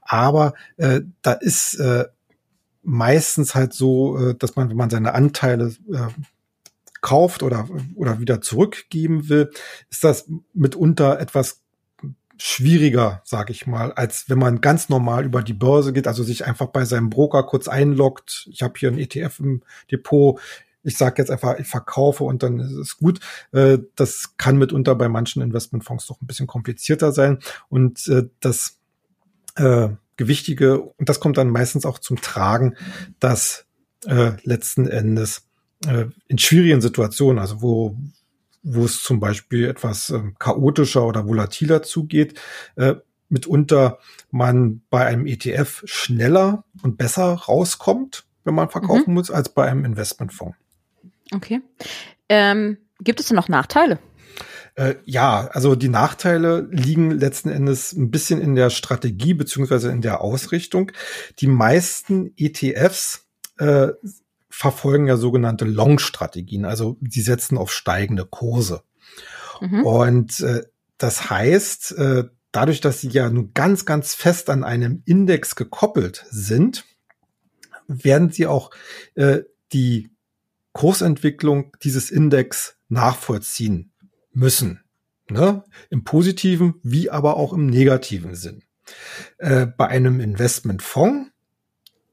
Aber 0.00 0.54
äh, 0.76 1.02
da 1.20 1.32
ist 1.32 1.74
äh, 1.74 2.06
meistens 2.82 3.54
halt 3.54 3.72
so, 3.72 4.18
äh, 4.18 4.34
dass 4.34 4.56
man, 4.56 4.70
wenn 4.70 4.76
man 4.76 4.90
seine 4.90 5.14
Anteile 5.14 5.74
äh, 5.92 6.08
kauft 7.00 7.42
oder, 7.42 7.68
oder 7.94 8.20
wieder 8.20 8.40
zurückgeben 8.40 9.28
will, 9.28 9.50
ist 9.90 10.04
das 10.04 10.30
mitunter 10.54 11.18
etwas 11.20 11.60
schwieriger, 12.38 13.22
sag 13.24 13.50
ich 13.50 13.66
mal, 13.66 13.92
als 13.92 14.28
wenn 14.28 14.38
man 14.38 14.60
ganz 14.60 14.88
normal 14.88 15.24
über 15.24 15.42
die 15.42 15.52
Börse 15.52 15.92
geht, 15.92 16.08
also 16.08 16.24
sich 16.24 16.44
einfach 16.44 16.66
bei 16.68 16.84
seinem 16.84 17.10
Broker 17.10 17.44
kurz 17.44 17.68
einloggt. 17.68 18.48
Ich 18.50 18.62
habe 18.62 18.74
hier 18.76 18.90
ein 18.90 18.98
ETF 18.98 19.40
im 19.40 19.62
Depot. 19.90 20.40
Ich 20.82 20.96
sage 20.96 21.22
jetzt 21.22 21.30
einfach, 21.30 21.58
ich 21.60 21.68
verkaufe 21.68 22.24
und 22.24 22.42
dann 22.42 22.58
ist 22.58 22.72
es 22.72 22.98
gut. 22.98 23.20
Äh, 23.52 23.78
das 23.94 24.36
kann 24.38 24.58
mitunter 24.58 24.96
bei 24.96 25.08
manchen 25.08 25.42
Investmentfonds 25.42 26.06
doch 26.06 26.20
ein 26.20 26.26
bisschen 26.26 26.48
komplizierter 26.48 27.12
sein. 27.12 27.38
Und 27.68 28.10
das 28.40 28.78
gewichtige, 30.16 30.80
und 30.80 31.08
das 31.08 31.20
kommt 31.20 31.38
dann 31.38 31.50
meistens 31.50 31.86
auch 31.86 31.98
zum 31.98 32.20
Tragen, 32.20 32.76
dass 33.20 33.66
äh, 34.06 34.32
letzten 34.44 34.86
Endes 34.86 35.48
äh, 35.86 36.06
in 36.28 36.38
schwierigen 36.38 36.80
Situationen, 36.80 37.38
also 37.38 37.62
wo, 37.62 37.96
wo 38.62 38.84
es 38.84 39.02
zum 39.02 39.20
Beispiel 39.20 39.66
etwas 39.66 40.10
äh, 40.10 40.20
chaotischer 40.38 41.06
oder 41.06 41.26
volatiler 41.26 41.82
zugeht, 41.82 42.38
äh, 42.76 42.94
mitunter 43.28 43.98
man 44.30 44.82
bei 44.90 45.06
einem 45.06 45.26
ETF 45.26 45.82
schneller 45.86 46.64
und 46.82 46.98
besser 46.98 47.32
rauskommt, 47.32 48.24
wenn 48.44 48.54
man 48.54 48.68
verkaufen 48.68 49.10
mhm. 49.10 49.14
muss, 49.14 49.30
als 49.30 49.48
bei 49.48 49.68
einem 49.68 49.84
Investmentfonds. 49.84 50.56
Okay. 51.34 51.62
Ähm, 52.28 52.76
gibt 53.00 53.20
es 53.20 53.28
denn 53.28 53.36
noch 53.36 53.48
Nachteile? 53.48 53.98
Äh, 54.74 54.94
ja, 55.04 55.48
also 55.52 55.74
die 55.74 55.88
Nachteile 55.88 56.66
liegen 56.70 57.10
letzten 57.10 57.50
Endes 57.50 57.92
ein 57.92 58.10
bisschen 58.10 58.40
in 58.40 58.54
der 58.54 58.70
Strategie 58.70 59.34
beziehungsweise 59.34 59.90
in 59.90 60.00
der 60.00 60.22
Ausrichtung. 60.22 60.92
Die 61.38 61.46
meisten 61.46 62.32
ETFs 62.36 63.26
äh, 63.58 63.88
verfolgen 64.48 65.06
ja 65.06 65.16
sogenannte 65.16 65.64
Long-Strategien, 65.64 66.64
also 66.64 66.96
die 67.00 67.22
setzen 67.22 67.58
auf 67.58 67.72
steigende 67.72 68.24
Kurse. 68.24 68.82
Mhm. 69.60 69.84
Und 69.84 70.40
äh, 70.40 70.64
das 70.98 71.30
heißt, 71.30 71.92
äh, 71.98 72.24
dadurch, 72.50 72.80
dass 72.80 73.00
sie 73.00 73.08
ja 73.08 73.28
nun 73.28 73.52
ganz, 73.54 73.84
ganz 73.84 74.14
fest 74.14 74.48
an 74.50 74.64
einem 74.64 75.02
Index 75.04 75.56
gekoppelt 75.56 76.24
sind, 76.30 76.84
werden 77.88 78.30
sie 78.30 78.46
auch 78.46 78.70
äh, 79.16 79.40
die 79.72 80.10
Kursentwicklung 80.72 81.76
dieses 81.82 82.10
Index 82.10 82.76
nachvollziehen 82.88 83.91
müssen. 84.32 84.80
Ne? 85.30 85.64
Im 85.90 86.04
positiven 86.04 86.74
wie 86.82 87.10
aber 87.10 87.36
auch 87.36 87.52
im 87.52 87.66
negativen 87.66 88.34
Sinn. 88.34 88.62
Äh, 89.38 89.66
bei 89.66 89.88
einem 89.88 90.20
Investmentfonds 90.20 91.30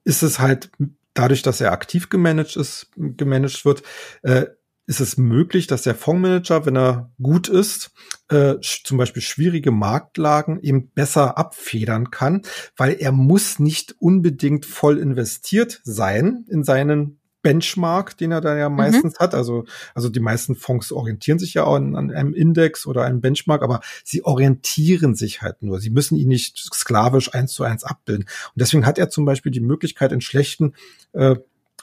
ist 0.04 0.24
es 0.24 0.40
halt 0.40 0.72
dadurch, 1.14 1.42
dass 1.42 1.62
er 1.62 1.72
aktiv 1.72 2.10
gemanagt 2.10 2.56
ist, 2.56 2.92
gemanagt 2.96 3.66
wird, 3.66 3.84
äh, 4.22 4.46
ist 4.90 5.02
es 5.02 5.18
möglich, 5.18 5.68
dass 5.68 5.84
der 5.84 5.94
Fondsmanager, 5.94 6.66
wenn 6.66 6.76
er 6.76 7.12
gut 7.22 7.48
ist, 7.48 7.92
äh, 8.30 8.56
zum 8.64 8.98
Beispiel 8.98 9.22
schwierige 9.22 9.70
Marktlagen 9.70 10.60
eben 10.62 10.90
besser 10.90 11.38
abfedern 11.38 12.10
kann, 12.10 12.42
weil 12.76 12.94
er 13.00 13.12
muss 13.12 13.60
nicht 13.60 13.96
unbedingt 14.00 14.66
voll 14.66 14.98
investiert 14.98 15.80
sein 15.84 16.44
in 16.50 16.64
seinen 16.64 17.19
Benchmark, 17.42 18.18
den 18.18 18.32
er 18.32 18.42
da 18.42 18.58
ja 18.58 18.70
mhm. 18.70 18.76
meistens 18.76 19.14
mhm. 19.14 19.20
hat. 19.20 19.34
Also, 19.34 19.66
also 19.94 20.10
die 20.10 20.20
meisten 20.20 20.56
Fonds 20.56 20.92
orientieren 20.92 21.40
sich 21.40 21.54
ja 21.54 21.64
auch 21.64 21.76
an, 21.76 21.96
an, 21.96 22.12
einem 22.12 22.34
Index 22.34 22.86
oder 22.86 23.04
einem 23.04 23.22
Benchmark, 23.22 23.62
aber 23.62 23.82
sie 24.04 24.24
orientieren 24.24 25.16
sich 25.16 25.42
halt 25.42 25.62
nur. 25.62 25.80
Sie 25.80 25.90
müssen 25.90 26.18
ihn 26.18 26.28
nicht 26.28 26.58
sklavisch 26.58 27.34
eins 27.34 27.54
zu 27.54 27.64
eins 27.64 27.84
abbilden. 27.84 28.26
Und 28.26 28.56
deswegen 28.56 28.86
hat 28.86 28.98
er 28.98 29.10
zum 29.10 29.26
Beispiel 29.26 29.52
die 29.52 29.62
Möglichkeit, 29.62 30.12
in 30.12 30.22
schlechten 30.22 30.74
äh, 31.14 31.36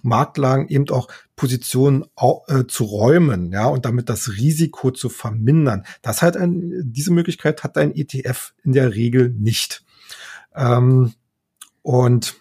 Marktlagen 0.03 0.69
eben 0.69 0.89
auch 0.91 1.09
Positionen 1.37 2.05
äh, 2.49 2.65
zu 2.69 2.85
räumen, 2.85 3.51
ja, 3.53 3.67
und 3.67 3.85
damit 3.85 4.09
das 4.09 4.33
Risiko 4.37 4.91
zu 4.91 5.09
vermindern. 5.09 5.85
Das 6.03 6.23
hat 6.23 6.37
ein, 6.37 6.83
diese 6.85 7.13
Möglichkeit 7.13 7.65
hat 7.65 7.77
ein 7.77 7.95
ETF 7.95 8.53
in 8.63 8.73
der 8.73 8.95
Regel 8.95 9.31
nicht. 9.31 9.85
Ähm, 10.55 11.15
und 11.83 12.37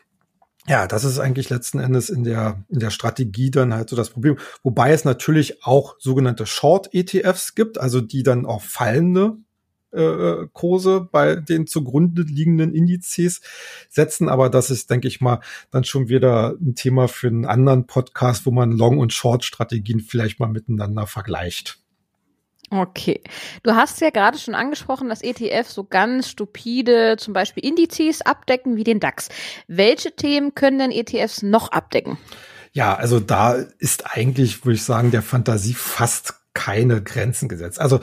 ja, 0.67 0.87
das 0.87 1.03
ist 1.03 1.19
eigentlich 1.19 1.49
letzten 1.49 1.79
Endes 1.79 2.09
in 2.09 2.23
der, 2.23 2.63
in 2.69 2.79
der 2.79 2.89
Strategie 2.89 3.51
dann 3.51 3.73
halt 3.73 3.89
so 3.89 3.95
das 3.95 4.09
Problem. 4.09 4.37
Wobei 4.63 4.91
es 4.91 5.05
natürlich 5.05 5.63
auch 5.63 5.95
sogenannte 5.99 6.45
Short-ETFs 6.45 7.53
gibt, 7.55 7.77
also 7.77 8.01
die 8.01 8.23
dann 8.23 8.45
auch 8.45 8.63
fallende 8.63 9.37
äh, 9.91 10.47
Kurse 10.53 11.07
bei 11.11 11.35
den 11.35 11.67
zugrunde 11.67 12.23
liegenden 12.23 12.73
Indizes 12.73 13.41
setzen. 13.89 14.27
Aber 14.27 14.49
das 14.49 14.71
ist, 14.71 14.89
denke 14.89 15.07
ich 15.07 15.21
mal, 15.21 15.39
dann 15.71 15.83
schon 15.83 16.09
wieder 16.09 16.55
ein 16.59 16.75
Thema 16.75 17.07
für 17.07 17.27
einen 17.27 17.45
anderen 17.45 17.85
Podcast, 17.85 18.45
wo 18.45 18.51
man 18.51 18.71
Long- 18.71 18.97
und 18.99 19.13
Short-Strategien 19.13 19.99
vielleicht 19.99 20.39
mal 20.39 20.49
miteinander 20.49 21.07
vergleicht. 21.07 21.79
Okay. 22.71 23.21
Du 23.63 23.75
hast 23.75 24.01
ja 24.01 24.09
gerade 24.09 24.37
schon 24.37 24.55
angesprochen, 24.55 25.09
dass 25.09 25.21
ETF 25.21 25.69
so 25.69 25.83
ganz 25.83 26.29
stupide 26.29 27.15
zum 27.17 27.33
Beispiel 27.33 27.63
Indizes 27.63 28.21
abdecken 28.21 28.75
wie 28.75 28.83
den 28.83 28.99
DAX. 28.99 29.29
Welche 29.67 30.15
Themen 30.15 30.55
können 30.55 30.79
denn 30.79 30.91
ETFs 30.91 31.43
noch 31.43 31.71
abdecken? 31.71 32.17
Ja, 32.73 32.95
also 32.95 33.19
da 33.19 33.53
ist 33.53 34.15
eigentlich, 34.15 34.65
würde 34.65 34.75
ich 34.75 34.83
sagen, 34.83 35.11
der 35.11 35.21
Fantasie 35.21 35.75
fast 35.75 36.33
keine 36.55 37.03
Grenzen 37.03 37.47
gesetzt. 37.47 37.79
Also 37.79 37.99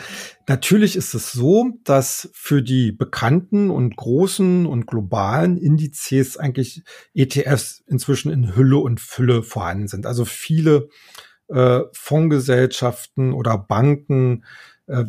natürlich 0.46 0.94
ist 0.94 1.14
es 1.14 1.32
so, 1.32 1.72
dass 1.84 2.30
für 2.32 2.62
die 2.62 2.92
bekannten 2.92 3.70
und 3.70 3.96
großen 3.96 4.66
und 4.66 4.86
globalen 4.86 5.56
Indizes 5.56 6.36
eigentlich 6.36 6.82
ETFs 7.14 7.82
inzwischen 7.86 8.30
in 8.30 8.54
Hülle 8.54 8.76
und 8.76 9.00
Fülle 9.00 9.42
vorhanden 9.42 9.88
sind. 9.88 10.06
Also 10.06 10.24
viele 10.24 10.88
äh, 11.48 11.80
Fondsgesellschaften 11.92 13.32
oder 13.32 13.58
Banken 13.58 14.44
äh, 14.86 15.04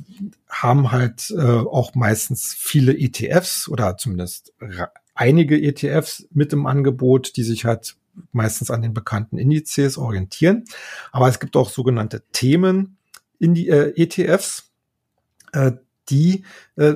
haben 0.50 0.92
halt 0.92 1.32
äh, 1.32 1.42
auch 1.42 1.96
meistens 1.96 2.56
viele 2.58 2.98
ETFs 2.98 3.68
oder 3.68 3.98
zumindest 3.98 4.54
einige 5.16 5.62
ETFs 5.62 6.28
mit 6.32 6.54
im 6.54 6.66
Angebot, 6.66 7.36
die 7.38 7.44
sich 7.44 7.66
halt 7.66 7.96
meistens 8.32 8.72
an 8.72 8.82
den 8.82 8.94
bekannten 8.94 9.38
Indizes 9.38 9.98
orientieren. 9.98 10.66
Aber 11.12 11.28
es 11.28 11.40
gibt 11.40 11.56
auch 11.56 11.70
sogenannte 11.70 12.24
Themen 12.32 12.98
in 13.40 13.54
die 13.54 13.70
äh, 13.70 13.94
ETFs, 13.96 14.72
äh, 15.52 15.74
die 16.10 16.44
äh, 16.75 16.96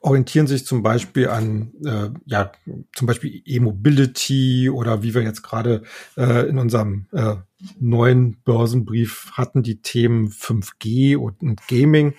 orientieren 0.00 0.46
sich 0.46 0.66
zum 0.66 0.82
Beispiel 0.82 1.28
an, 1.28 1.72
äh, 1.84 2.10
ja, 2.26 2.52
zum 2.94 3.06
Beispiel 3.06 3.42
E-Mobility 3.44 4.68
oder 4.68 5.02
wie 5.02 5.14
wir 5.14 5.22
jetzt 5.22 5.42
gerade 5.42 5.82
äh, 6.16 6.48
in 6.48 6.58
unserem 6.58 7.06
äh, 7.12 7.36
neuen 7.78 8.36
Börsenbrief 8.44 9.32
hatten, 9.32 9.62
die 9.62 9.82
Themen 9.82 10.28
5G 10.28 11.16
und, 11.16 11.66
Gaming. 11.68 12.14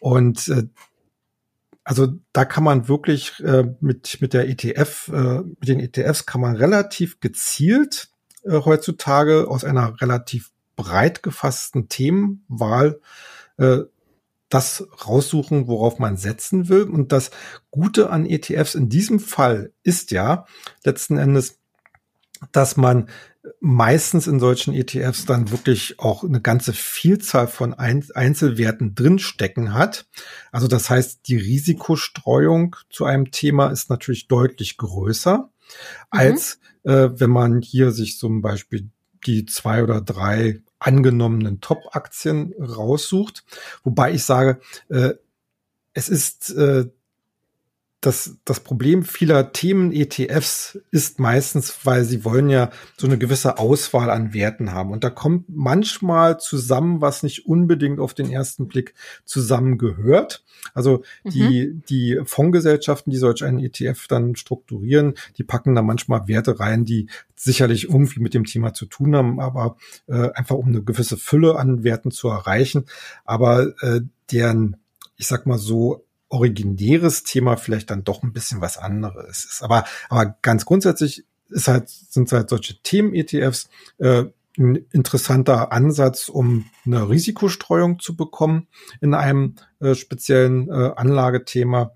Und 0.00 0.48
äh, 0.48 0.64
also 1.84 2.08
da 2.32 2.44
kann 2.44 2.64
man 2.64 2.88
wirklich 2.88 3.40
äh, 3.40 3.64
mit, 3.80 4.18
mit 4.20 4.34
der 4.34 4.48
ETF, 4.48 5.08
äh, 5.08 5.40
mit 5.40 5.68
den 5.68 5.80
ETFs 5.80 6.26
kann 6.26 6.40
man 6.40 6.56
relativ 6.56 7.20
gezielt 7.20 8.10
äh, 8.44 8.60
heutzutage 8.64 9.48
aus 9.48 9.64
einer 9.64 10.00
relativ 10.00 10.50
breit 10.76 11.22
gefassten 11.22 11.88
Themenwahl 11.88 13.00
äh, 13.56 13.80
das 14.48 14.86
raussuchen, 15.06 15.66
worauf 15.66 15.98
man 15.98 16.16
setzen 16.16 16.68
will. 16.68 16.84
Und 16.84 17.12
das 17.12 17.30
Gute 17.70 18.10
an 18.10 18.24
ETFs 18.24 18.74
in 18.74 18.88
diesem 18.88 19.20
Fall 19.20 19.72
ist 19.82 20.10
ja 20.10 20.46
letzten 20.84 21.18
Endes, 21.18 21.58
dass 22.52 22.76
man 22.76 23.08
meistens 23.60 24.26
in 24.26 24.40
solchen 24.40 24.74
ETFs 24.74 25.24
dann 25.24 25.50
wirklich 25.50 25.98
auch 25.98 26.24
eine 26.24 26.40
ganze 26.40 26.72
Vielzahl 26.72 27.48
von 27.48 27.74
Einzelwerten 27.74 28.94
drinstecken 28.94 29.74
hat. 29.74 30.06
Also 30.52 30.68
das 30.68 30.90
heißt, 30.90 31.28
die 31.28 31.36
Risikostreuung 31.36 32.76
zu 32.90 33.04
einem 33.04 33.30
Thema 33.30 33.68
ist 33.68 33.90
natürlich 33.90 34.28
deutlich 34.28 34.76
größer, 34.76 35.38
mhm. 35.38 35.48
als 36.10 36.60
äh, 36.84 37.10
wenn 37.14 37.30
man 37.30 37.60
hier 37.60 37.92
sich 37.92 38.18
zum 38.18 38.42
Beispiel 38.42 38.90
die 39.26 39.46
zwei 39.46 39.82
oder 39.82 40.00
drei 40.00 40.60
angenommenen 40.78 41.60
Top-Aktien 41.60 42.54
raussucht. 42.58 43.44
Wobei 43.82 44.12
ich 44.12 44.24
sage, 44.24 44.60
äh, 44.88 45.14
es 45.92 46.08
ist 46.08 46.50
äh, 46.50 46.86
das, 48.00 48.38
das 48.44 48.60
Problem 48.60 49.02
vieler 49.02 49.52
Themen-ETFs 49.52 50.78
ist 50.92 51.18
meistens, 51.18 51.84
weil 51.84 52.04
sie 52.04 52.24
wollen 52.24 52.48
ja 52.48 52.70
so 52.96 53.08
eine 53.08 53.18
gewisse 53.18 53.58
Auswahl 53.58 54.10
an 54.10 54.32
Werten 54.32 54.72
haben. 54.72 54.92
Und 54.92 55.02
da 55.02 55.10
kommt 55.10 55.46
manchmal 55.48 56.38
zusammen, 56.38 57.00
was 57.00 57.24
nicht 57.24 57.46
unbedingt 57.46 57.98
auf 57.98 58.14
den 58.14 58.30
ersten 58.30 58.68
Blick 58.68 58.94
zusammengehört. 59.24 60.44
Also 60.74 61.02
die, 61.24 61.66
mhm. 61.66 61.82
die 61.88 62.20
Fondsgesellschaften, 62.24 63.10
die 63.10 63.18
solch 63.18 63.42
einen 63.42 63.58
ETF 63.58 64.06
dann 64.06 64.36
strukturieren, 64.36 65.14
die 65.36 65.44
packen 65.44 65.74
da 65.74 65.82
manchmal 65.82 66.28
Werte 66.28 66.60
rein, 66.60 66.84
die 66.84 67.08
sicherlich 67.34 67.84
irgendwie 67.88 68.20
mit 68.20 68.32
dem 68.32 68.44
Thema 68.44 68.74
zu 68.74 68.86
tun 68.86 69.16
haben, 69.16 69.40
aber 69.40 69.76
äh, 70.06 70.30
einfach 70.34 70.56
um 70.56 70.68
eine 70.68 70.82
gewisse 70.82 71.16
Fülle 71.16 71.56
an 71.56 71.82
Werten 71.82 72.12
zu 72.12 72.28
erreichen. 72.28 72.84
Aber 73.24 73.72
äh, 73.80 74.02
deren, 74.30 74.76
ich 75.16 75.26
sag 75.26 75.46
mal 75.46 75.58
so, 75.58 76.04
originäres 76.28 77.22
Thema 77.22 77.56
vielleicht 77.56 77.90
dann 77.90 78.04
doch 78.04 78.22
ein 78.22 78.32
bisschen 78.32 78.60
was 78.60 78.76
anderes 78.76 79.44
ist. 79.44 79.62
Aber, 79.62 79.84
aber 80.08 80.36
ganz 80.42 80.64
grundsätzlich 80.64 81.24
ist 81.48 81.68
halt, 81.68 81.88
sind 81.88 82.30
halt 82.32 82.50
solche 82.50 82.82
Themen-ETFs 82.82 83.68
äh, 83.98 84.24
ein 84.58 84.76
interessanter 84.90 85.72
Ansatz, 85.72 86.28
um 86.28 86.66
eine 86.84 87.08
Risikostreuung 87.08 88.00
zu 88.00 88.16
bekommen 88.16 88.66
in 89.00 89.14
einem 89.14 89.54
äh, 89.80 89.94
speziellen 89.94 90.68
äh, 90.68 90.92
Anlagethema. 90.96 91.92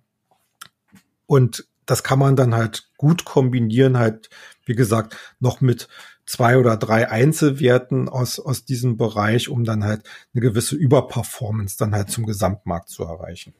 Und 1.27 1.67
das 1.87 2.03
kann 2.03 2.19
man 2.19 2.37
dann 2.37 2.55
halt 2.55 2.89
gut 2.97 3.25
kombinieren, 3.25 3.99
halt, 3.99 4.31
wie 4.65 4.75
gesagt, 4.77 5.17
noch 5.41 5.61
mit 5.61 5.89
zwei 6.25 6.57
oder 6.57 6.77
drei 6.77 7.11
Einzelwerten 7.11 8.09
aus, 8.09 8.39
aus 8.39 8.65
diesem 8.65 8.97
Bereich, 8.97 9.49
um 9.49 9.65
dann 9.65 9.83
halt 9.85 10.05
eine 10.33 10.41
gewisse 10.41 10.77
Überperformance 10.77 11.77
dann 11.77 11.95
halt 11.95 12.11
zum 12.11 12.25
Gesamtmarkt 12.27 12.89
zu 12.89 13.03
erreichen. 13.03 13.55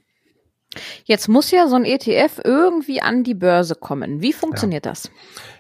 Jetzt 1.05 1.29
muss 1.29 1.51
ja 1.51 1.69
so 1.69 1.77
ein 1.77 1.85
ETF 1.85 2.41
irgendwie 2.45 3.03
an 3.03 3.25
die 3.25 3.35
Börse 3.35 3.75
kommen. 3.75 4.23
Wie 4.23 4.33
funktioniert 4.33 4.87
ja. 4.87 4.93
das? 4.93 5.11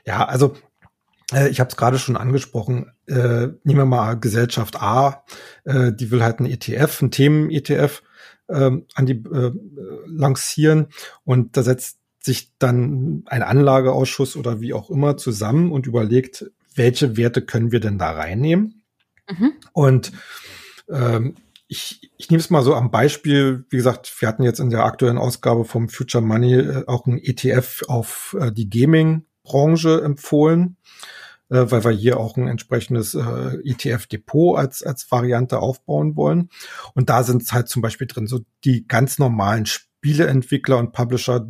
Ja, 0.06 0.24
also 0.24 0.54
äh, 1.32 1.48
ich 1.48 1.60
habe 1.60 1.68
es 1.70 1.76
gerade 1.76 1.98
schon 1.98 2.16
angesprochen. 2.16 2.92
Äh, 3.06 3.48
nehmen 3.64 3.78
wir 3.78 3.86
mal 3.86 4.14
Gesellschaft 4.14 4.80
A, 4.80 5.24
äh, 5.64 5.92
die 5.92 6.10
will 6.10 6.22
halt 6.22 6.40
ein 6.40 6.46
ETF, 6.46 7.02
ein 7.02 7.10
Themen-ETF 7.10 8.02
ähm, 8.48 8.86
an 8.94 9.06
die 9.06 9.14
äh, 9.14 9.52
lancieren 10.06 10.88
und 11.24 11.56
da 11.56 11.62
setzt 11.62 11.98
sich 12.20 12.52
dann 12.58 13.24
ein 13.26 13.42
Anlageausschuss 13.42 14.36
oder 14.36 14.60
wie 14.60 14.74
auch 14.74 14.90
immer 14.90 15.16
zusammen 15.16 15.72
und 15.72 15.86
überlegt, 15.86 16.50
welche 16.74 17.16
Werte 17.16 17.42
können 17.42 17.72
wir 17.72 17.80
denn 17.80 17.98
da 17.98 18.12
reinnehmen? 18.12 18.82
Mhm. 19.28 19.52
Und 19.72 20.12
ähm, 20.88 21.34
ich, 21.72 22.10
ich 22.18 22.30
nehme 22.30 22.40
es 22.40 22.50
mal 22.50 22.62
so 22.62 22.74
am 22.74 22.90
Beispiel, 22.90 23.64
wie 23.70 23.78
gesagt, 23.78 24.14
wir 24.20 24.28
hatten 24.28 24.42
jetzt 24.42 24.60
in 24.60 24.68
der 24.68 24.84
aktuellen 24.84 25.16
Ausgabe 25.16 25.64
vom 25.64 25.88
Future 25.88 26.22
Money 26.22 26.56
äh, 26.56 26.84
auch 26.86 27.06
ein 27.06 27.18
ETF 27.18 27.84
auf 27.88 28.36
äh, 28.38 28.52
die 28.52 28.68
Gaming-Branche 28.68 30.02
empfohlen, 30.04 30.76
äh, 31.48 31.64
weil 31.70 31.82
wir 31.82 31.90
hier 31.92 32.20
auch 32.20 32.36
ein 32.36 32.46
entsprechendes 32.46 33.14
ETF-Depot 33.14 34.58
als, 34.58 34.82
als 34.82 35.10
Variante 35.10 35.60
aufbauen 35.60 36.14
wollen. 36.14 36.50
Und 36.92 37.08
da 37.08 37.22
sind 37.22 37.50
halt 37.50 37.68
zum 37.68 37.80
Beispiel 37.80 38.06
drin 38.06 38.26
so 38.26 38.40
die 38.64 38.86
ganz 38.86 39.18
normalen 39.18 39.64
Spieleentwickler 39.64 40.76
und 40.76 40.92
Publisher, 40.92 41.48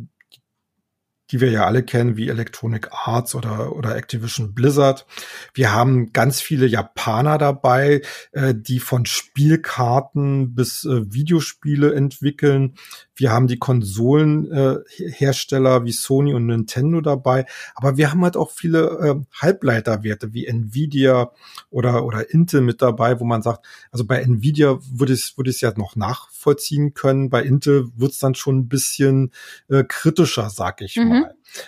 die 1.33 1.41
wir 1.41 1.49
ja 1.49 1.65
alle 1.65 1.83
kennen, 1.83 2.15
wie 2.15 2.29
Electronic 2.29 2.89
Arts 2.91 3.33
oder, 3.33 3.75
oder 3.75 3.95
Activision 3.95 4.53
Blizzard. 4.53 5.07
Wir 5.55 5.73
haben 5.73 6.13
ganz 6.13 6.39
viele 6.39 6.67
Japaner 6.67 7.39
dabei, 7.39 8.03
äh, 8.33 8.53
die 8.55 8.79
von 8.79 9.07
Spielkarten 9.07 10.53
bis 10.53 10.85
äh, 10.85 11.11
Videospiele 11.11 11.95
entwickeln. 11.95 12.75
Wir 13.15 13.31
haben 13.31 13.47
die 13.47 13.57
Konsolenhersteller 13.57 15.77
äh, 15.77 15.85
wie 15.85 15.91
Sony 15.91 16.35
und 16.35 16.45
Nintendo 16.45 17.01
dabei. 17.01 17.47
Aber 17.73 17.97
wir 17.97 18.11
haben 18.11 18.23
halt 18.23 18.37
auch 18.37 18.51
viele 18.51 18.99
äh, 18.99 19.15
Halbleiterwerte 19.41 20.33
wie 20.33 20.45
Nvidia 20.45 21.31
oder, 21.71 22.05
oder 22.05 22.31
Intel 22.31 22.61
mit 22.61 22.83
dabei, 22.83 23.19
wo 23.19 23.25
man 23.25 23.41
sagt, 23.41 23.65
also 23.91 24.05
bei 24.05 24.21
Nvidia 24.21 24.77
würde 24.91 25.13
ich 25.13 25.33
würde 25.35 25.49
ich 25.49 25.55
es 25.57 25.61
ja 25.61 25.73
noch 25.75 25.95
nachvollziehen 25.95 26.93
können. 26.93 27.31
Bei 27.31 27.41
Intel 27.41 27.89
wird 27.95 28.11
es 28.11 28.19
dann 28.19 28.35
schon 28.35 28.59
ein 28.59 28.67
bisschen 28.67 29.31
äh, 29.67 29.83
kritischer, 29.83 30.51
sag 30.51 30.81
ich 30.81 30.97
mhm. 30.97 31.09
mal. 31.09 31.22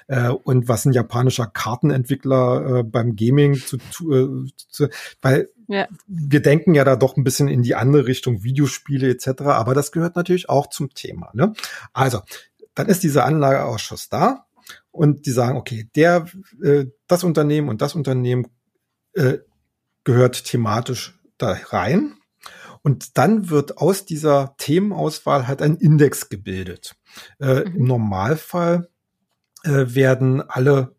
Äh, 0.07 0.29
und 0.29 0.67
was 0.67 0.85
ein 0.85 0.93
japanischer 0.93 1.47
Kartenentwickler 1.47 2.79
äh, 2.79 2.83
beim 2.83 3.15
Gaming 3.15 3.55
zu, 3.55 3.77
zu, 3.91 4.11
äh, 4.11 4.51
zu 4.69 4.87
weil 5.21 5.49
ja. 5.67 5.87
wir 6.07 6.41
denken 6.41 6.75
ja 6.75 6.83
da 6.83 6.95
doch 6.95 7.17
ein 7.17 7.23
bisschen 7.23 7.47
in 7.47 7.61
die 7.61 7.75
andere 7.75 8.07
Richtung 8.07 8.43
Videospiele 8.43 9.09
etc. 9.09 9.43
Aber 9.43 9.73
das 9.73 9.91
gehört 9.91 10.15
natürlich 10.15 10.49
auch 10.49 10.67
zum 10.67 10.93
Thema. 10.93 11.29
Ne? 11.33 11.53
Also 11.93 12.21
dann 12.73 12.87
ist 12.87 13.03
dieser 13.03 13.25
Anlageausschuss 13.25 14.09
da 14.09 14.45
und 14.91 15.25
die 15.25 15.31
sagen, 15.31 15.57
okay, 15.57 15.89
der, 15.95 16.27
äh, 16.63 16.85
das 17.07 17.23
Unternehmen 17.23 17.69
und 17.69 17.81
das 17.81 17.95
Unternehmen 17.95 18.47
äh, 19.13 19.39
gehört 20.03 20.45
thematisch 20.45 21.19
da 21.37 21.57
rein. 21.69 22.15
Und 22.81 23.17
dann 23.17 23.49
wird 23.49 23.79
aus 23.79 24.05
dieser 24.05 24.55
Themenauswahl 24.57 25.47
halt 25.47 25.61
ein 25.63 25.75
Index 25.77 26.29
gebildet. 26.29 26.95
Äh, 27.39 27.61
mhm. 27.61 27.75
Im 27.75 27.83
Normalfall 27.85 28.89
äh, 29.65 29.95
werden 29.95 30.41
alle 30.41 30.95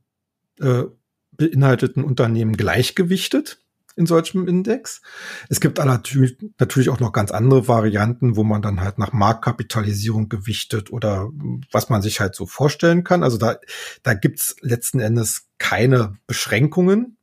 äh, 0.61 0.85
beinhalteten 1.33 2.05
Unternehmen 2.05 2.57
gleichgewichtet 2.57 3.59
in 3.95 4.07
solchem 4.07 4.47
Index. 4.47 5.01
Es 5.49 5.61
gibt 5.61 5.79
natürlich, 5.79 6.37
natürlich 6.59 6.91
auch 6.91 7.01
noch 7.01 7.13
ganz 7.13 7.31
andere 7.31 7.67
Varianten, 7.67 8.37
wo 8.37 8.45
man 8.45 8.61
dann 8.61 8.81
halt 8.81 8.99
nach 8.99 9.13
Marktkapitalisierung 9.13 10.29
gewichtet 10.29 10.93
oder 10.93 11.31
was 11.73 11.89
man 11.89 12.03
sich 12.03 12.21
halt 12.21 12.35
so 12.35 12.45
vorstellen 12.47 13.05
kann. 13.05 13.23
Also 13.23 13.39
da, 13.39 13.57
da 14.03 14.13
gibt's 14.13 14.57
letzten 14.61 15.01
Endes 15.01 15.49
keine 15.59 16.19
Beschränkungen. 16.27 17.17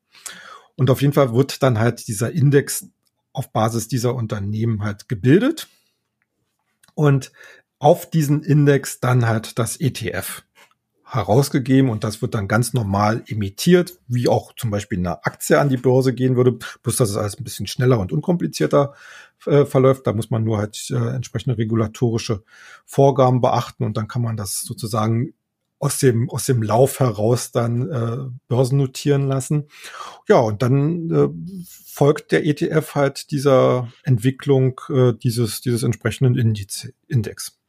Und 0.75 0.89
auf 0.89 1.01
jeden 1.01 1.13
Fall 1.13 1.33
wird 1.33 1.61
dann 1.61 1.77
halt 1.77 2.07
dieser 2.07 2.31
Index 2.31 2.87
auf 3.33 3.51
Basis 3.51 3.87
dieser 3.87 4.15
Unternehmen 4.15 4.83
halt 4.83 5.07
gebildet. 5.07 5.67
Und 6.95 7.31
auf 7.77 8.09
diesen 8.09 8.43
Index 8.43 8.99
dann 8.99 9.27
halt 9.27 9.59
das 9.59 9.79
ETF 9.79 10.43
herausgegeben 11.13 11.89
und 11.89 12.03
das 12.03 12.21
wird 12.21 12.33
dann 12.33 12.47
ganz 12.47 12.73
normal 12.73 13.23
emittiert, 13.27 13.99
wie 14.07 14.27
auch 14.27 14.53
zum 14.55 14.71
Beispiel 14.71 14.97
eine 14.97 15.25
Aktie 15.25 15.59
an 15.59 15.69
die 15.69 15.77
Börse 15.77 16.13
gehen 16.13 16.35
würde, 16.35 16.57
bloß 16.81 16.95
dass 16.95 17.09
es 17.09 17.17
alles 17.17 17.37
ein 17.37 17.43
bisschen 17.43 17.67
schneller 17.67 17.99
und 17.99 18.11
unkomplizierter 18.11 18.93
äh, 19.45 19.65
verläuft. 19.65 20.07
Da 20.07 20.13
muss 20.13 20.31
man 20.31 20.43
nur 20.43 20.57
halt 20.57 20.89
äh, 20.89 21.15
entsprechende 21.15 21.57
regulatorische 21.57 22.43
Vorgaben 22.85 23.41
beachten 23.41 23.83
und 23.83 23.95
dann 23.97 24.07
kann 24.07 24.21
man 24.21 24.37
das 24.37 24.61
sozusagen 24.61 25.33
aus 25.79 25.99
dem, 25.99 26.29
aus 26.29 26.45
dem 26.45 26.63
Lauf 26.63 26.99
heraus 26.99 27.51
dann 27.51 27.91
äh, 27.91 28.17
börsennotieren 28.47 29.27
lassen. 29.27 29.67
Ja, 30.29 30.37
und 30.39 30.61
dann 30.61 31.11
äh, 31.11 31.29
folgt 31.85 32.31
der 32.31 32.45
ETF 32.45 32.95
halt 32.95 33.31
dieser 33.31 33.91
Entwicklung 34.03 34.79
äh, 34.89 35.13
dieses, 35.13 35.61
dieses 35.61 35.83
entsprechenden 35.83 36.37
Indiz, 36.37 36.91
Index. 37.07 37.59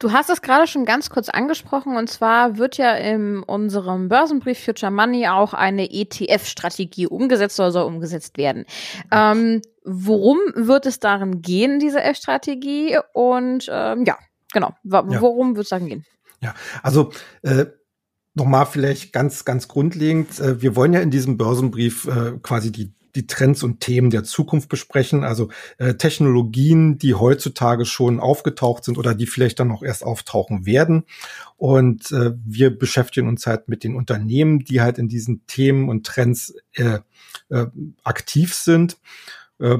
Du 0.00 0.12
hast 0.12 0.30
es 0.30 0.42
gerade 0.42 0.68
schon 0.68 0.84
ganz 0.84 1.10
kurz 1.10 1.28
angesprochen 1.28 1.96
und 1.96 2.08
zwar 2.08 2.56
wird 2.56 2.76
ja 2.76 2.94
in 2.94 3.42
unserem 3.42 4.08
Börsenbrief 4.08 4.64
Future 4.64 4.92
Money 4.92 5.26
auch 5.26 5.54
eine 5.54 5.90
ETF-Strategie 5.90 7.08
umgesetzt 7.08 7.58
oder 7.58 7.72
soll 7.72 7.84
umgesetzt 7.84 8.38
werden. 8.38 8.64
Ähm, 9.10 9.60
worum 9.84 10.38
wird 10.54 10.86
es 10.86 11.00
darin 11.00 11.42
gehen, 11.42 11.80
diese 11.80 12.00
F-Strategie? 12.00 12.96
Und 13.12 13.68
ähm, 13.72 14.04
ja, 14.04 14.16
genau, 14.52 14.72
worum 14.84 15.50
ja. 15.50 15.56
wird 15.56 15.64
es 15.64 15.70
darin 15.70 15.88
gehen? 15.88 16.04
Ja, 16.40 16.54
also 16.84 17.10
äh, 17.42 17.66
nochmal 18.34 18.66
vielleicht 18.66 19.12
ganz, 19.12 19.44
ganz 19.44 19.66
grundlegend. 19.66 20.38
Äh, 20.38 20.62
wir 20.62 20.76
wollen 20.76 20.92
ja 20.92 21.00
in 21.00 21.10
diesem 21.10 21.36
Börsenbrief 21.36 22.06
äh, 22.06 22.38
quasi 22.40 22.70
die 22.70 22.94
die 23.14 23.26
Trends 23.26 23.62
und 23.62 23.80
Themen 23.80 24.10
der 24.10 24.24
Zukunft 24.24 24.68
besprechen, 24.68 25.24
also 25.24 25.50
äh, 25.78 25.94
Technologien, 25.94 26.98
die 26.98 27.14
heutzutage 27.14 27.84
schon 27.84 28.20
aufgetaucht 28.20 28.84
sind 28.84 28.98
oder 28.98 29.14
die 29.14 29.26
vielleicht 29.26 29.60
dann 29.60 29.68
noch 29.68 29.82
erst 29.82 30.04
auftauchen 30.04 30.66
werden. 30.66 31.04
Und 31.56 32.10
äh, 32.12 32.32
wir 32.44 32.76
beschäftigen 32.76 33.28
uns 33.28 33.46
halt 33.46 33.68
mit 33.68 33.84
den 33.84 33.96
Unternehmen, 33.96 34.60
die 34.60 34.80
halt 34.80 34.98
in 34.98 35.08
diesen 35.08 35.46
Themen 35.46 35.88
und 35.88 36.06
Trends 36.06 36.54
äh, 36.74 37.00
äh, 37.48 37.66
aktiv 38.04 38.54
sind. 38.54 38.98
Äh, 39.58 39.78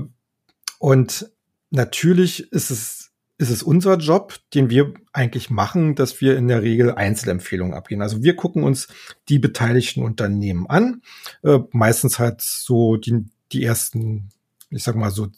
und 0.78 1.30
natürlich 1.70 2.52
ist 2.52 2.70
es 2.70 3.07
ist 3.38 3.50
es 3.50 3.62
unser 3.62 3.96
Job, 3.96 4.34
den 4.52 4.68
wir 4.68 4.92
eigentlich 5.12 5.48
machen, 5.48 5.94
dass 5.94 6.20
wir 6.20 6.36
in 6.36 6.48
der 6.48 6.62
Regel 6.62 6.94
Einzelempfehlungen 6.94 7.72
abgeben. 7.72 8.02
Also 8.02 8.22
wir 8.22 8.34
gucken 8.34 8.64
uns 8.64 8.88
die 9.28 9.38
beteiligten 9.38 10.02
Unternehmen 10.02 10.66
an, 10.68 11.02
äh, 11.44 11.60
meistens 11.70 12.18
halt 12.18 12.42
so 12.42 12.96
die, 12.96 13.26
die 13.52 13.64
ersten, 13.64 14.30
ich 14.70 14.82
sag 14.82 14.96
mal 14.96 15.12
so 15.12 15.28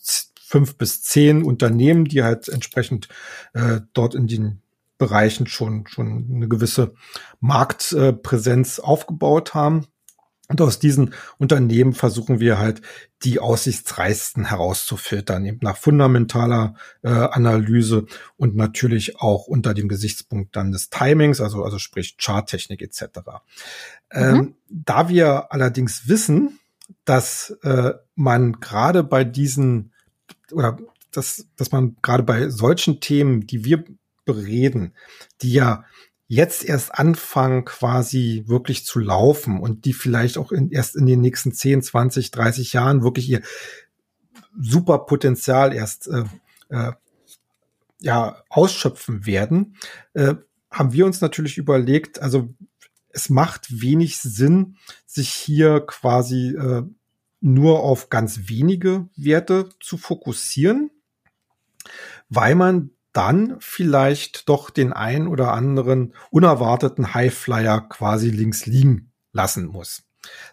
fünf 0.40 0.76
bis 0.76 1.02
zehn 1.02 1.44
Unternehmen, 1.44 2.06
die 2.06 2.22
halt 2.22 2.48
entsprechend 2.48 3.08
äh, 3.52 3.80
dort 3.92 4.14
in 4.14 4.26
den 4.26 4.62
Bereichen 4.98 5.46
schon 5.46 5.86
schon 5.86 6.28
eine 6.30 6.48
gewisse 6.48 6.94
Marktpräsenz 7.40 8.80
aufgebaut 8.80 9.54
haben. 9.54 9.86
Und 10.50 10.60
aus 10.60 10.80
diesen 10.80 11.14
Unternehmen 11.38 11.92
versuchen 11.92 12.40
wir 12.40 12.58
halt 12.58 12.82
die 13.22 13.38
aussichtsreichsten 13.38 14.46
herauszufiltern, 14.46 15.46
eben 15.46 15.60
nach 15.62 15.76
fundamentaler 15.76 16.74
äh, 17.02 17.08
Analyse 17.08 18.06
und 18.36 18.56
natürlich 18.56 19.20
auch 19.20 19.46
unter 19.46 19.74
dem 19.74 19.86
Gesichtspunkt 19.88 20.56
dann 20.56 20.72
des 20.72 20.90
Timings, 20.90 21.40
also, 21.40 21.62
also 21.62 21.78
sprich 21.78 22.16
Charttechnik 22.18 22.82
etc. 22.82 23.02
Mhm. 23.22 23.30
Ähm, 24.10 24.54
da 24.68 25.08
wir 25.08 25.52
allerdings 25.52 26.08
wissen, 26.08 26.58
dass 27.04 27.56
äh, 27.62 27.92
man 28.16 28.54
gerade 28.54 29.04
bei 29.04 29.22
diesen 29.22 29.92
oder 30.50 30.78
dass, 31.12 31.46
dass 31.56 31.70
man 31.70 31.96
gerade 32.02 32.24
bei 32.24 32.48
solchen 32.48 32.98
Themen, 32.98 33.46
die 33.46 33.64
wir 33.64 33.84
bereden, 34.24 34.94
die 35.42 35.52
ja 35.52 35.84
jetzt 36.30 36.64
erst 36.64 36.94
anfangen, 36.94 37.64
quasi 37.64 38.44
wirklich 38.46 38.86
zu 38.86 39.00
laufen 39.00 39.58
und 39.58 39.84
die 39.84 39.92
vielleicht 39.92 40.38
auch 40.38 40.52
in, 40.52 40.70
erst 40.70 40.94
in 40.94 41.04
den 41.04 41.20
nächsten 41.20 41.50
10, 41.50 41.82
20, 41.82 42.30
30 42.30 42.72
Jahren 42.72 43.02
wirklich 43.02 43.28
ihr 43.28 43.42
super 44.56 45.00
Potenzial 45.06 45.74
erst 45.74 46.06
äh, 46.06 46.22
äh, 46.68 46.92
ja, 47.98 48.44
ausschöpfen 48.48 49.26
werden, 49.26 49.74
äh, 50.14 50.36
haben 50.70 50.92
wir 50.92 51.04
uns 51.04 51.20
natürlich 51.20 51.58
überlegt, 51.58 52.22
also 52.22 52.54
es 53.08 53.28
macht 53.28 53.80
wenig 53.82 54.18
Sinn, 54.18 54.76
sich 55.06 55.30
hier 55.30 55.80
quasi 55.80 56.50
äh, 56.50 56.84
nur 57.40 57.80
auf 57.80 58.08
ganz 58.08 58.48
wenige 58.48 59.08
Werte 59.16 59.68
zu 59.80 59.98
fokussieren, 59.98 60.92
weil 62.28 62.54
man 62.54 62.92
dann 63.20 63.56
vielleicht 63.58 64.48
doch 64.48 64.70
den 64.70 64.94
ein 64.94 65.28
oder 65.28 65.52
anderen 65.52 66.14
unerwarteten 66.30 67.12
Highflyer 67.12 67.82
quasi 67.82 68.30
links 68.30 68.64
liegen 68.64 69.12
lassen 69.30 69.66
muss. 69.66 70.04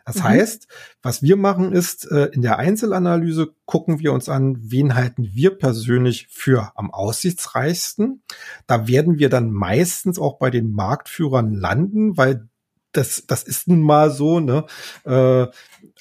Das 0.06 0.18
mhm. 0.18 0.24
heißt, 0.24 0.68
was 1.02 1.22
wir 1.22 1.38
machen 1.38 1.72
ist, 1.72 2.12
äh, 2.12 2.26
in 2.34 2.42
der 2.42 2.60
Einzelanalyse 2.60 3.54
gucken 3.64 4.00
wir 4.00 4.12
uns 4.12 4.28
an, 4.28 4.58
wen 4.60 4.96
halten 4.96 5.30
wir 5.32 5.58
persönlich 5.58 6.28
für 6.30 6.74
am 6.76 6.94
aussichtsreichsten. 6.94 8.22
Da 8.66 8.86
werden 8.86 9.18
wir 9.18 9.30
dann 9.30 9.50
meistens 9.54 10.20
auch 10.20 10.38
bei 10.38 10.50
den 10.50 10.74
Marktführern 10.74 11.54
landen, 11.54 12.18
weil 12.18 12.50
das, 12.92 13.24
das 13.28 13.44
ist 13.44 13.70
nun 13.70 13.80
mal 13.80 14.12
so, 14.12 14.42
ne? 14.42 14.66
Äh, 15.06 15.48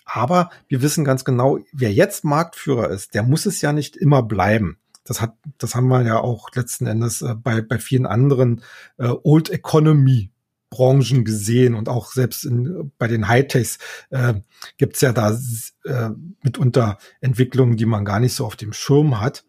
aber 0.04 0.50
wir 0.66 0.82
wissen 0.82 1.04
ganz 1.04 1.24
genau, 1.24 1.60
wer 1.72 1.92
jetzt 1.92 2.24
Marktführer 2.24 2.90
ist, 2.90 3.14
der 3.14 3.22
muss 3.22 3.46
es 3.46 3.60
ja 3.60 3.72
nicht 3.72 3.96
immer 3.96 4.24
bleiben 4.24 4.80
das 5.06 5.20
hat, 5.20 5.34
das 5.58 5.74
haben 5.74 5.88
wir 5.88 6.02
ja 6.02 6.18
auch 6.18 6.50
letzten 6.54 6.86
Endes 6.86 7.22
äh, 7.22 7.34
bei, 7.34 7.62
bei 7.62 7.78
vielen 7.78 8.06
anderen 8.06 8.62
äh, 8.98 9.12
Old 9.22 9.50
Economy 9.50 10.30
Branchen 10.68 11.24
gesehen 11.24 11.74
und 11.74 11.88
auch 11.88 12.12
selbst 12.12 12.44
in, 12.44 12.92
bei 12.98 13.08
den 13.08 13.28
Hightechs 13.28 13.78
äh, 14.10 14.34
gibt 14.76 14.96
es 14.96 15.00
ja 15.00 15.12
da 15.12 15.38
äh, 15.84 16.10
mitunter 16.42 16.98
Entwicklungen, 17.20 17.76
die 17.76 17.86
man 17.86 18.04
gar 18.04 18.20
nicht 18.20 18.34
so 18.34 18.44
auf 18.44 18.56
dem 18.56 18.72
Schirm 18.72 19.20
hat. 19.20 19.44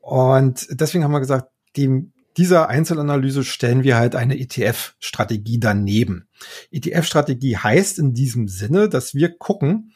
Und 0.00 0.66
deswegen 0.70 1.04
haben 1.04 1.12
wir 1.12 1.20
gesagt, 1.20 1.50
dem, 1.76 2.12
dieser 2.36 2.68
Einzelanalyse 2.68 3.44
stellen 3.44 3.82
wir 3.82 3.96
halt 3.96 4.14
eine 4.14 4.38
ETF-Strategie 4.38 5.60
daneben. 5.60 6.28
ETF-Strategie 6.70 7.58
heißt 7.58 7.98
in 7.98 8.14
diesem 8.14 8.48
Sinne, 8.48 8.88
dass 8.88 9.14
wir 9.14 9.36
gucken, 9.36 9.92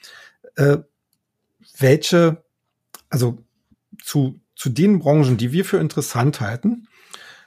äh, 0.56 0.78
welche, 1.78 2.44
also 3.08 3.38
zu 4.02 4.41
zu 4.62 4.68
den 4.68 5.00
Branchen, 5.00 5.36
die 5.36 5.50
wir 5.50 5.64
für 5.64 5.78
interessant 5.78 6.40
halten, 6.40 6.86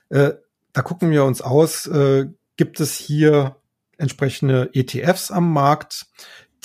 äh, 0.09 0.33
da 0.73 0.81
gucken 0.81 1.11
wir 1.11 1.23
uns 1.23 1.41
aus, 1.41 1.87
äh, 1.87 2.25
gibt 2.57 2.81
es 2.81 2.95
hier 2.95 3.55
entsprechende 3.97 4.71
ETFs 4.73 5.31
am 5.31 5.53
Markt, 5.53 6.07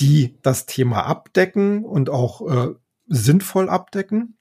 die 0.00 0.36
das 0.42 0.66
Thema 0.66 1.06
abdecken 1.06 1.84
und 1.84 2.10
auch 2.10 2.40
äh, 2.50 2.74
sinnvoll 3.06 3.68
abdecken. 3.68 4.38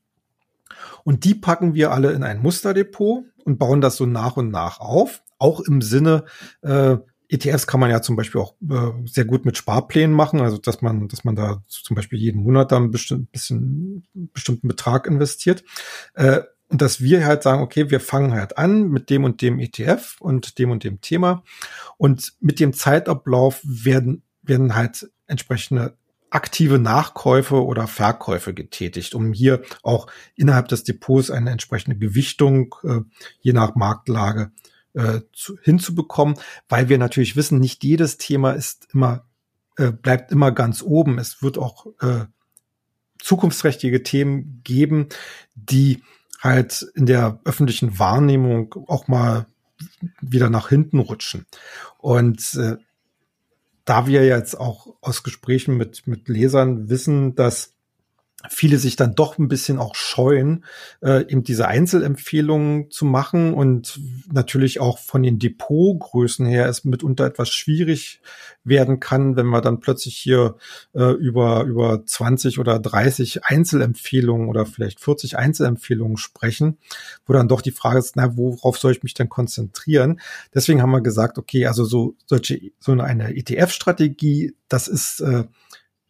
Und 1.03 1.25
die 1.25 1.35
packen 1.35 1.75
wir 1.75 1.91
alle 1.91 2.11
in 2.13 2.23
ein 2.23 2.41
Musterdepot 2.41 3.25
und 3.45 3.59
bauen 3.59 3.79
das 3.79 3.95
so 3.95 4.07
nach 4.07 4.35
und 4.35 4.49
nach 4.49 4.79
auf, 4.79 5.21
auch 5.37 5.59
im 5.59 5.83
Sinne 5.83 6.25
äh, 6.63 6.97
ETFs 7.29 7.67
kann 7.67 7.79
man 7.79 7.91
ja 7.91 8.01
zum 8.01 8.15
Beispiel 8.15 8.41
auch 8.41 8.55
äh, 8.69 8.91
sehr 9.05 9.25
gut 9.25 9.45
mit 9.45 9.55
Sparplänen 9.55 10.15
machen, 10.15 10.41
also 10.41 10.57
dass 10.57 10.81
man, 10.81 11.07
dass 11.07 11.23
man 11.23 11.35
da 11.35 11.63
zum 11.67 11.95
Beispiel 11.95 12.19
jeden 12.19 12.41
Monat 12.41 12.71
dann 12.71 12.91
bestimmt 12.91 13.31
bisschen 13.31 14.03
bestimmten 14.33 14.67
Betrag 14.67 15.05
investiert. 15.05 15.63
Äh, 16.15 16.41
und 16.69 16.81
dass 16.81 17.01
wir 17.01 17.25
halt 17.25 17.43
sagen, 17.43 17.61
okay, 17.61 17.89
wir 17.89 17.99
fangen 17.99 18.33
halt 18.33 18.57
an 18.57 18.89
mit 18.89 19.09
dem 19.09 19.23
und 19.23 19.41
dem 19.41 19.59
ETF 19.59 20.17
und 20.19 20.59
dem 20.59 20.69
und 20.71 20.83
dem 20.83 21.01
Thema. 21.01 21.43
Und 21.97 22.33
mit 22.41 22.59
dem 22.59 22.73
Zeitablauf 22.73 23.61
werden, 23.63 24.23
werden 24.43 24.75
halt 24.75 25.09
entsprechende 25.25 25.97
aktive 26.29 26.77
Nachkäufe 26.77 27.63
oder 27.63 27.87
Verkäufe 27.87 28.53
getätigt, 28.53 29.15
um 29.15 29.33
hier 29.33 29.63
auch 29.81 30.07
innerhalb 30.35 30.67
des 30.67 30.83
Depots 30.83 31.31
eine 31.31 31.49
entsprechende 31.49 31.97
Gewichtung 31.97 32.75
äh, 32.83 32.99
je 33.41 33.53
nach 33.53 33.73
Marktlage 33.75 34.51
äh, 34.99 35.21
zu, 35.31 35.57
hinzubekommen, 35.61 36.35
weil 36.67 36.89
wir 36.89 36.97
natürlich 36.97 37.37
wissen, 37.37 37.59
nicht 37.59 37.83
jedes 37.85 38.17
Thema 38.17 38.51
ist 38.51 38.89
immer, 38.93 39.25
äh, 39.77 39.91
bleibt 39.91 40.31
immer 40.31 40.51
ganz 40.51 40.81
oben. 40.81 41.17
Es 41.17 41.41
wird 41.41 41.57
auch 41.57 41.87
äh, 42.01 42.25
zukunftsträchtige 43.19 44.03
Themen 44.03 44.61
geben, 44.65 45.07
die 45.55 46.03
halt 46.41 46.85
in 46.95 47.05
der 47.05 47.39
öffentlichen 47.45 47.97
Wahrnehmung 47.97 48.75
auch 48.87 49.07
mal 49.07 49.45
wieder 50.19 50.49
nach 50.49 50.67
hinten 50.67 50.99
rutschen. 50.99 51.45
Und 51.97 52.53
äh, 52.55 52.75
da 53.85 54.05
wir 54.05 54.25
jetzt 54.25 54.55
auch 54.59 54.95
aus 54.99 55.23
Gesprächen 55.23 55.77
mit, 55.77 56.07
mit 56.07 56.27
Lesern 56.27 56.89
wissen, 56.89 57.35
dass 57.35 57.73
viele 58.47 58.77
sich 58.77 58.95
dann 58.95 59.15
doch 59.15 59.37
ein 59.37 59.49
bisschen 59.49 59.79
auch 59.79 59.95
scheuen, 59.95 60.63
äh, 61.01 61.29
eben 61.29 61.43
diese 61.43 61.67
Einzelempfehlungen 61.67 62.89
zu 62.89 63.05
machen 63.05 63.53
und 63.53 63.99
natürlich 64.31 64.79
auch 64.79 64.97
von 64.97 65.23
den 65.23 65.39
Depotgrößen 65.39 66.45
her 66.45 66.67
es 66.67 66.85
mitunter 66.85 67.25
etwas 67.25 67.49
schwierig 67.49 68.21
werden 68.63 68.99
kann, 68.99 69.35
wenn 69.35 69.47
wir 69.47 69.61
dann 69.61 69.79
plötzlich 69.79 70.15
hier 70.15 70.55
äh, 70.93 71.11
über, 71.11 71.63
über 71.63 72.05
20 72.05 72.59
oder 72.59 72.79
30 72.79 73.45
Einzelempfehlungen 73.45 74.47
oder 74.47 74.65
vielleicht 74.65 75.01
40 75.01 75.37
Einzelempfehlungen 75.37 76.17
sprechen, 76.17 76.77
wo 77.25 77.33
dann 77.33 77.49
doch 77.49 77.61
die 77.61 77.71
Frage 77.71 77.99
ist, 77.99 78.15
na, 78.15 78.37
worauf 78.37 78.77
soll 78.77 78.93
ich 78.93 79.03
mich 79.03 79.13
denn 79.13 79.27
konzentrieren? 79.27 80.21
Deswegen 80.53 80.81
haben 80.81 80.91
wir 80.91 81.01
gesagt, 81.01 81.37
okay, 81.37 81.65
also 81.65 81.83
so 81.83 82.15
solche, 82.25 82.71
so 82.79 82.93
eine 82.93 83.35
ETF-Strategie, 83.35 84.55
das 84.69 84.87
ist 84.87 85.19
äh, 85.21 85.43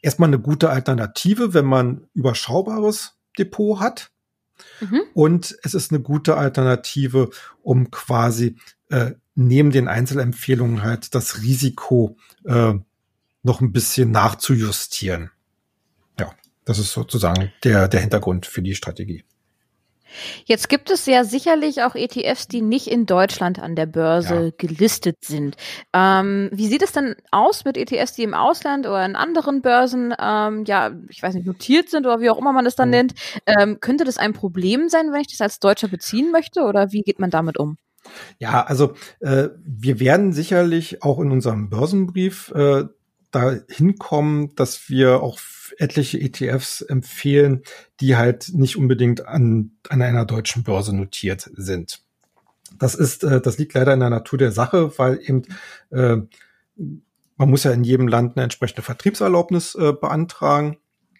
erstmal 0.01 0.29
eine 0.29 0.39
gute 0.39 0.69
Alternative, 0.69 1.53
wenn 1.53 1.65
man 1.65 2.07
überschaubares 2.13 3.15
Depot 3.37 3.79
hat. 3.79 4.11
Mhm. 4.81 5.01
Und 5.13 5.57
es 5.63 5.73
ist 5.73 5.91
eine 5.91 6.01
gute 6.01 6.35
Alternative, 6.37 7.29
um 7.61 7.91
quasi 7.91 8.57
äh, 8.89 9.13
neben 9.35 9.71
den 9.71 9.87
Einzelempfehlungen 9.87 10.83
halt 10.83 11.15
das 11.15 11.41
Risiko 11.41 12.17
äh, 12.45 12.73
noch 13.41 13.61
ein 13.61 13.71
bisschen 13.71 14.11
nachzujustieren. 14.11 15.31
Ja, 16.19 16.33
das 16.65 16.79
ist 16.79 16.91
sozusagen 16.91 17.53
der, 17.63 17.87
der 17.87 18.01
Hintergrund 18.01 18.45
für 18.45 18.61
die 18.61 18.75
Strategie. 18.75 19.23
Jetzt 20.45 20.69
gibt 20.69 20.89
es 20.89 21.05
ja 21.05 21.23
sicherlich 21.23 21.83
auch 21.83 21.95
ETFs, 21.95 22.47
die 22.47 22.61
nicht 22.61 22.87
in 22.87 23.05
Deutschland 23.05 23.59
an 23.59 23.75
der 23.75 23.85
Börse 23.85 24.45
ja. 24.45 24.51
gelistet 24.57 25.17
sind. 25.23 25.55
Ähm, 25.93 26.49
wie 26.51 26.67
sieht 26.67 26.81
es 26.81 26.91
denn 26.91 27.15
aus 27.31 27.65
mit 27.65 27.77
ETFs, 27.77 28.13
die 28.13 28.23
im 28.23 28.33
Ausland 28.33 28.87
oder 28.87 29.05
in 29.05 29.15
anderen 29.15 29.61
Börsen, 29.61 30.13
ähm, 30.19 30.63
ja, 30.65 30.91
ich 31.09 31.21
weiß 31.21 31.35
nicht, 31.35 31.47
notiert 31.47 31.89
sind 31.89 32.05
oder 32.05 32.19
wie 32.21 32.29
auch 32.29 32.37
immer 32.37 32.53
man 32.53 32.65
es 32.65 32.75
dann 32.75 32.89
mhm. 32.89 32.95
nennt? 32.95 33.13
Ähm, 33.45 33.79
könnte 33.79 34.03
das 34.03 34.17
ein 34.17 34.33
Problem 34.33 34.89
sein, 34.89 35.11
wenn 35.11 35.21
ich 35.21 35.27
das 35.27 35.41
als 35.41 35.59
Deutscher 35.59 35.87
beziehen 35.87 36.31
möchte 36.31 36.61
oder 36.61 36.91
wie 36.91 37.01
geht 37.01 37.19
man 37.19 37.29
damit 37.29 37.57
um? 37.57 37.77
Ja, 38.39 38.63
also 38.63 38.93
äh, 39.19 39.49
wir 39.63 39.99
werden 39.99 40.33
sicherlich 40.33 41.03
auch 41.03 41.19
in 41.19 41.31
unserem 41.31 41.69
Börsenbrief 41.69 42.51
äh, 42.55 42.85
da 43.31 43.57
hinkommen, 43.69 44.55
dass 44.55 44.89
wir 44.89 45.21
auch 45.21 45.39
etliche 45.77 46.19
ETFs 46.19 46.81
empfehlen, 46.81 47.63
die 47.99 48.15
halt 48.15 48.51
nicht 48.53 48.75
unbedingt 48.75 49.25
an, 49.25 49.71
an 49.87 50.01
einer 50.01 50.25
deutschen 50.25 50.63
Börse 50.63 50.95
notiert 50.95 51.49
sind. 51.55 52.01
Das 52.77 52.95
ist, 52.95 53.23
äh, 53.23 53.41
das 53.41 53.57
liegt 53.57 53.73
leider 53.73 53.93
in 53.93 53.99
der 53.99 54.09
Natur 54.09 54.37
der 54.37 54.51
Sache, 54.51 54.97
weil 54.97 55.19
eben 55.21 55.43
äh, 55.91 56.17
man 57.39 57.49
muss 57.49 57.63
ja 57.63 57.71
in 57.71 57.83
jedem 57.83 58.07
Land 58.07 58.35
eine 58.35 58.43
entsprechende 58.43 58.81
Vertriebserlaubnis 58.81 59.75
äh, 59.75 59.93
beantragen. 59.93 60.77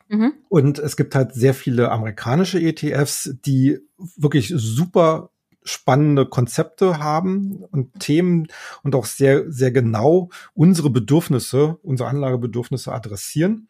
Mhm. 0.10 0.34
Und 0.50 0.80
es 0.80 0.98
gibt 0.98 1.16
halt 1.16 1.34
sehr 1.34 1.54
viele 1.54 1.92
amerikanische 1.92 2.60
ETFs, 2.60 3.36
die 3.46 3.80
wirklich 4.18 4.52
super 4.56 5.32
spannende 5.64 6.26
Konzepte 6.26 7.00
haben 7.00 7.64
und 7.72 8.00
Themen 8.00 8.48
und 8.84 8.96
auch 8.96 9.06
sehr, 9.06 9.52
sehr 9.52 9.72
genau 9.72 10.30
unsere 10.54 10.90
Bedürfnisse, 10.90 11.78
unsere 11.84 12.10
Anlagebedürfnisse 12.10 12.92
adressieren. 12.92 13.68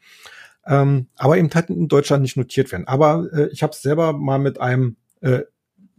Ähm, 0.66 1.08
aber 1.16 1.38
eben 1.38 1.50
halt 1.54 1.70
in 1.70 1.88
Deutschland 1.88 2.22
nicht 2.22 2.38
notiert 2.38 2.72
werden. 2.72 2.88
Aber 2.88 3.28
äh, 3.34 3.50
ich 3.52 3.64
habe 3.64 3.74
es 3.74 3.82
selber 3.82 4.14
mal 4.14 4.40
mit 4.40 4.62
einem 4.62 4.98
äh, 5.22 5.42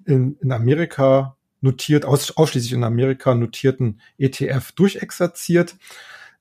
in, 0.04 0.36
in 0.40 0.52
Amerika 0.52 1.36
notiert, 1.60 2.04
aus, 2.04 2.36
ausschließlich 2.36 2.72
in 2.72 2.84
Amerika 2.84 3.34
notierten 3.34 4.00
ETF 4.18 4.72
durchexerziert 4.72 5.76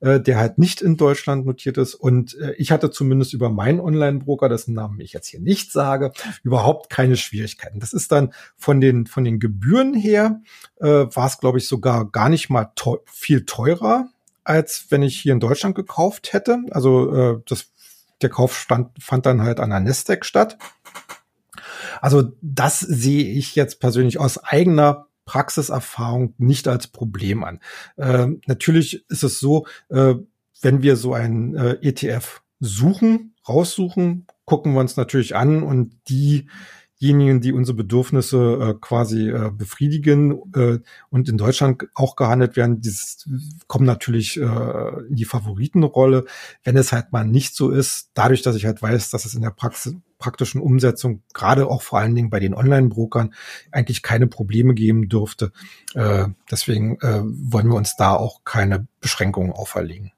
äh, 0.00 0.20
der 0.20 0.38
halt 0.38 0.58
nicht 0.58 0.80
in 0.80 0.96
Deutschland 0.96 1.46
notiert 1.46 1.76
ist. 1.76 1.94
Und 1.94 2.34
äh, 2.38 2.54
ich 2.54 2.72
hatte 2.72 2.90
zumindest 2.90 3.34
über 3.34 3.50
meinen 3.50 3.80
Online-Broker, 3.80 4.48
dessen 4.48 4.74
Namen 4.74 5.00
ich 5.00 5.12
jetzt 5.12 5.28
hier 5.28 5.40
nicht 5.40 5.72
sage, 5.72 6.12
überhaupt 6.42 6.90
keine 6.90 7.16
Schwierigkeiten. 7.16 7.80
Das 7.80 7.92
ist 7.92 8.10
dann 8.10 8.32
von 8.56 8.80
den, 8.80 9.06
von 9.06 9.24
den 9.24 9.38
Gebühren 9.38 9.94
her, 9.94 10.40
äh, 10.80 10.86
war 10.86 11.26
es, 11.26 11.38
glaube 11.38 11.58
ich, 11.58 11.68
sogar 11.68 12.10
gar 12.10 12.28
nicht 12.28 12.48
mal 12.48 12.72
teu 12.74 12.96
viel 13.06 13.44
teurer, 13.44 14.08
als 14.42 14.86
wenn 14.88 15.02
ich 15.02 15.20
hier 15.20 15.32
in 15.32 15.40
Deutschland 15.40 15.74
gekauft 15.74 16.32
hätte. 16.32 16.62
Also 16.70 17.14
äh, 17.14 17.40
das, 17.46 17.72
der 18.22 18.30
Kauf 18.30 18.58
stand, 18.58 18.90
fand 19.02 19.26
dann 19.26 19.42
halt 19.42 19.60
an 19.60 19.70
der 19.70 19.80
Nasdaq 19.80 20.24
statt. 20.24 20.56
Also 22.00 22.32
das 22.40 22.80
sehe 22.80 23.24
ich 23.24 23.54
jetzt 23.54 23.80
persönlich 23.80 24.18
aus 24.18 24.38
eigener 24.42 25.08
Praxiserfahrung 25.30 26.34
nicht 26.38 26.66
als 26.66 26.88
Problem 26.88 27.44
an. 27.44 27.60
Äh, 27.96 28.26
natürlich 28.48 29.08
ist 29.08 29.22
es 29.22 29.38
so, 29.38 29.64
äh, 29.88 30.14
wenn 30.60 30.82
wir 30.82 30.96
so 30.96 31.14
ein 31.14 31.54
äh, 31.54 31.78
ETF 31.82 32.42
suchen, 32.58 33.36
raussuchen, 33.48 34.26
gucken 34.44 34.72
wir 34.72 34.80
uns 34.80 34.96
natürlich 34.96 35.36
an 35.36 35.62
und 35.62 35.94
diejenigen, 36.08 37.40
die 37.40 37.52
unsere 37.52 37.76
Bedürfnisse 37.76 38.58
äh, 38.60 38.74
quasi 38.80 39.30
äh, 39.30 39.52
befriedigen 39.52 40.52
äh, 40.52 40.80
und 41.10 41.28
in 41.28 41.38
Deutschland 41.38 41.86
auch 41.94 42.16
gehandelt 42.16 42.56
werden, 42.56 42.80
die 42.80 42.92
kommen 43.68 43.86
natürlich 43.86 44.36
äh, 44.36 45.06
in 45.08 45.14
die 45.14 45.26
Favoritenrolle. 45.26 46.24
Wenn 46.64 46.76
es 46.76 46.90
halt 46.90 47.12
mal 47.12 47.24
nicht 47.24 47.54
so 47.54 47.70
ist, 47.70 48.10
dadurch, 48.14 48.42
dass 48.42 48.56
ich 48.56 48.66
halt 48.66 48.82
weiß, 48.82 49.10
dass 49.10 49.26
es 49.26 49.34
in 49.34 49.42
der 49.42 49.50
Praxis 49.50 49.94
praktischen 50.20 50.60
Umsetzung, 50.60 51.24
gerade 51.34 51.66
auch 51.66 51.82
vor 51.82 51.98
allen 51.98 52.14
Dingen 52.14 52.30
bei 52.30 52.38
den 52.38 52.54
Online-Brokern, 52.54 53.34
eigentlich 53.72 54.02
keine 54.02 54.28
Probleme 54.28 54.74
geben 54.74 55.08
dürfte. 55.08 55.50
Äh, 55.94 56.28
deswegen 56.48 57.00
äh, 57.00 57.22
wollen 57.24 57.66
wir 57.66 57.74
uns 57.74 57.96
da 57.96 58.14
auch 58.14 58.44
keine 58.44 58.86
Beschränkungen 59.00 59.50
auferlegen. 59.52 60.12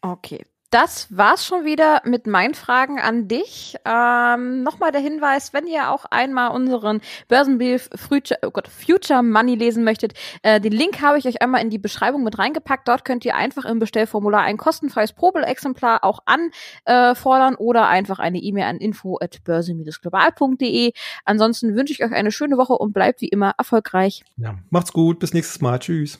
Okay, 0.00 0.44
das 0.74 1.06
war's 1.16 1.46
schon 1.46 1.64
wieder 1.64 2.02
mit 2.04 2.26
meinen 2.26 2.54
Fragen 2.54 2.98
an 2.98 3.28
dich. 3.28 3.76
Ähm, 3.84 4.64
Nochmal 4.64 4.90
der 4.90 5.00
Hinweis, 5.00 5.52
wenn 5.52 5.68
ihr 5.68 5.88
auch 5.92 6.04
einmal 6.06 6.50
unseren 6.50 7.00
Börsenbrief 7.28 7.88
Future, 7.94 8.40
oh 8.44 8.50
Gott, 8.50 8.66
Future 8.66 9.22
Money 9.22 9.54
lesen 9.54 9.84
möchtet, 9.84 10.14
äh, 10.42 10.60
den 10.60 10.72
Link 10.72 11.00
habe 11.00 11.16
ich 11.16 11.26
euch 11.26 11.40
einmal 11.40 11.62
in 11.62 11.70
die 11.70 11.78
Beschreibung 11.78 12.24
mit 12.24 12.40
reingepackt. 12.40 12.88
Dort 12.88 13.04
könnt 13.04 13.24
ihr 13.24 13.36
einfach 13.36 13.64
im 13.66 13.78
Bestellformular 13.78 14.42
ein 14.42 14.56
kostenfreies 14.56 15.12
Probeexemplar 15.12 16.02
auch 16.02 16.24
anfordern 16.26 17.54
oder 17.54 17.86
einfach 17.86 18.18
eine 18.18 18.38
E-Mail 18.38 18.64
an 18.64 18.78
info 18.78 19.18
at 19.20 19.44
börse-global.de. 19.44 20.92
Ansonsten 21.24 21.76
wünsche 21.76 21.92
ich 21.92 22.02
euch 22.02 22.12
eine 22.12 22.32
schöne 22.32 22.56
Woche 22.56 22.72
und 22.72 22.92
bleibt 22.92 23.20
wie 23.20 23.28
immer 23.28 23.54
erfolgreich. 23.58 24.24
Ja, 24.38 24.56
macht's 24.70 24.92
gut, 24.92 25.20
bis 25.20 25.34
nächstes 25.34 25.60
Mal. 25.60 25.78
Tschüss. 25.78 26.18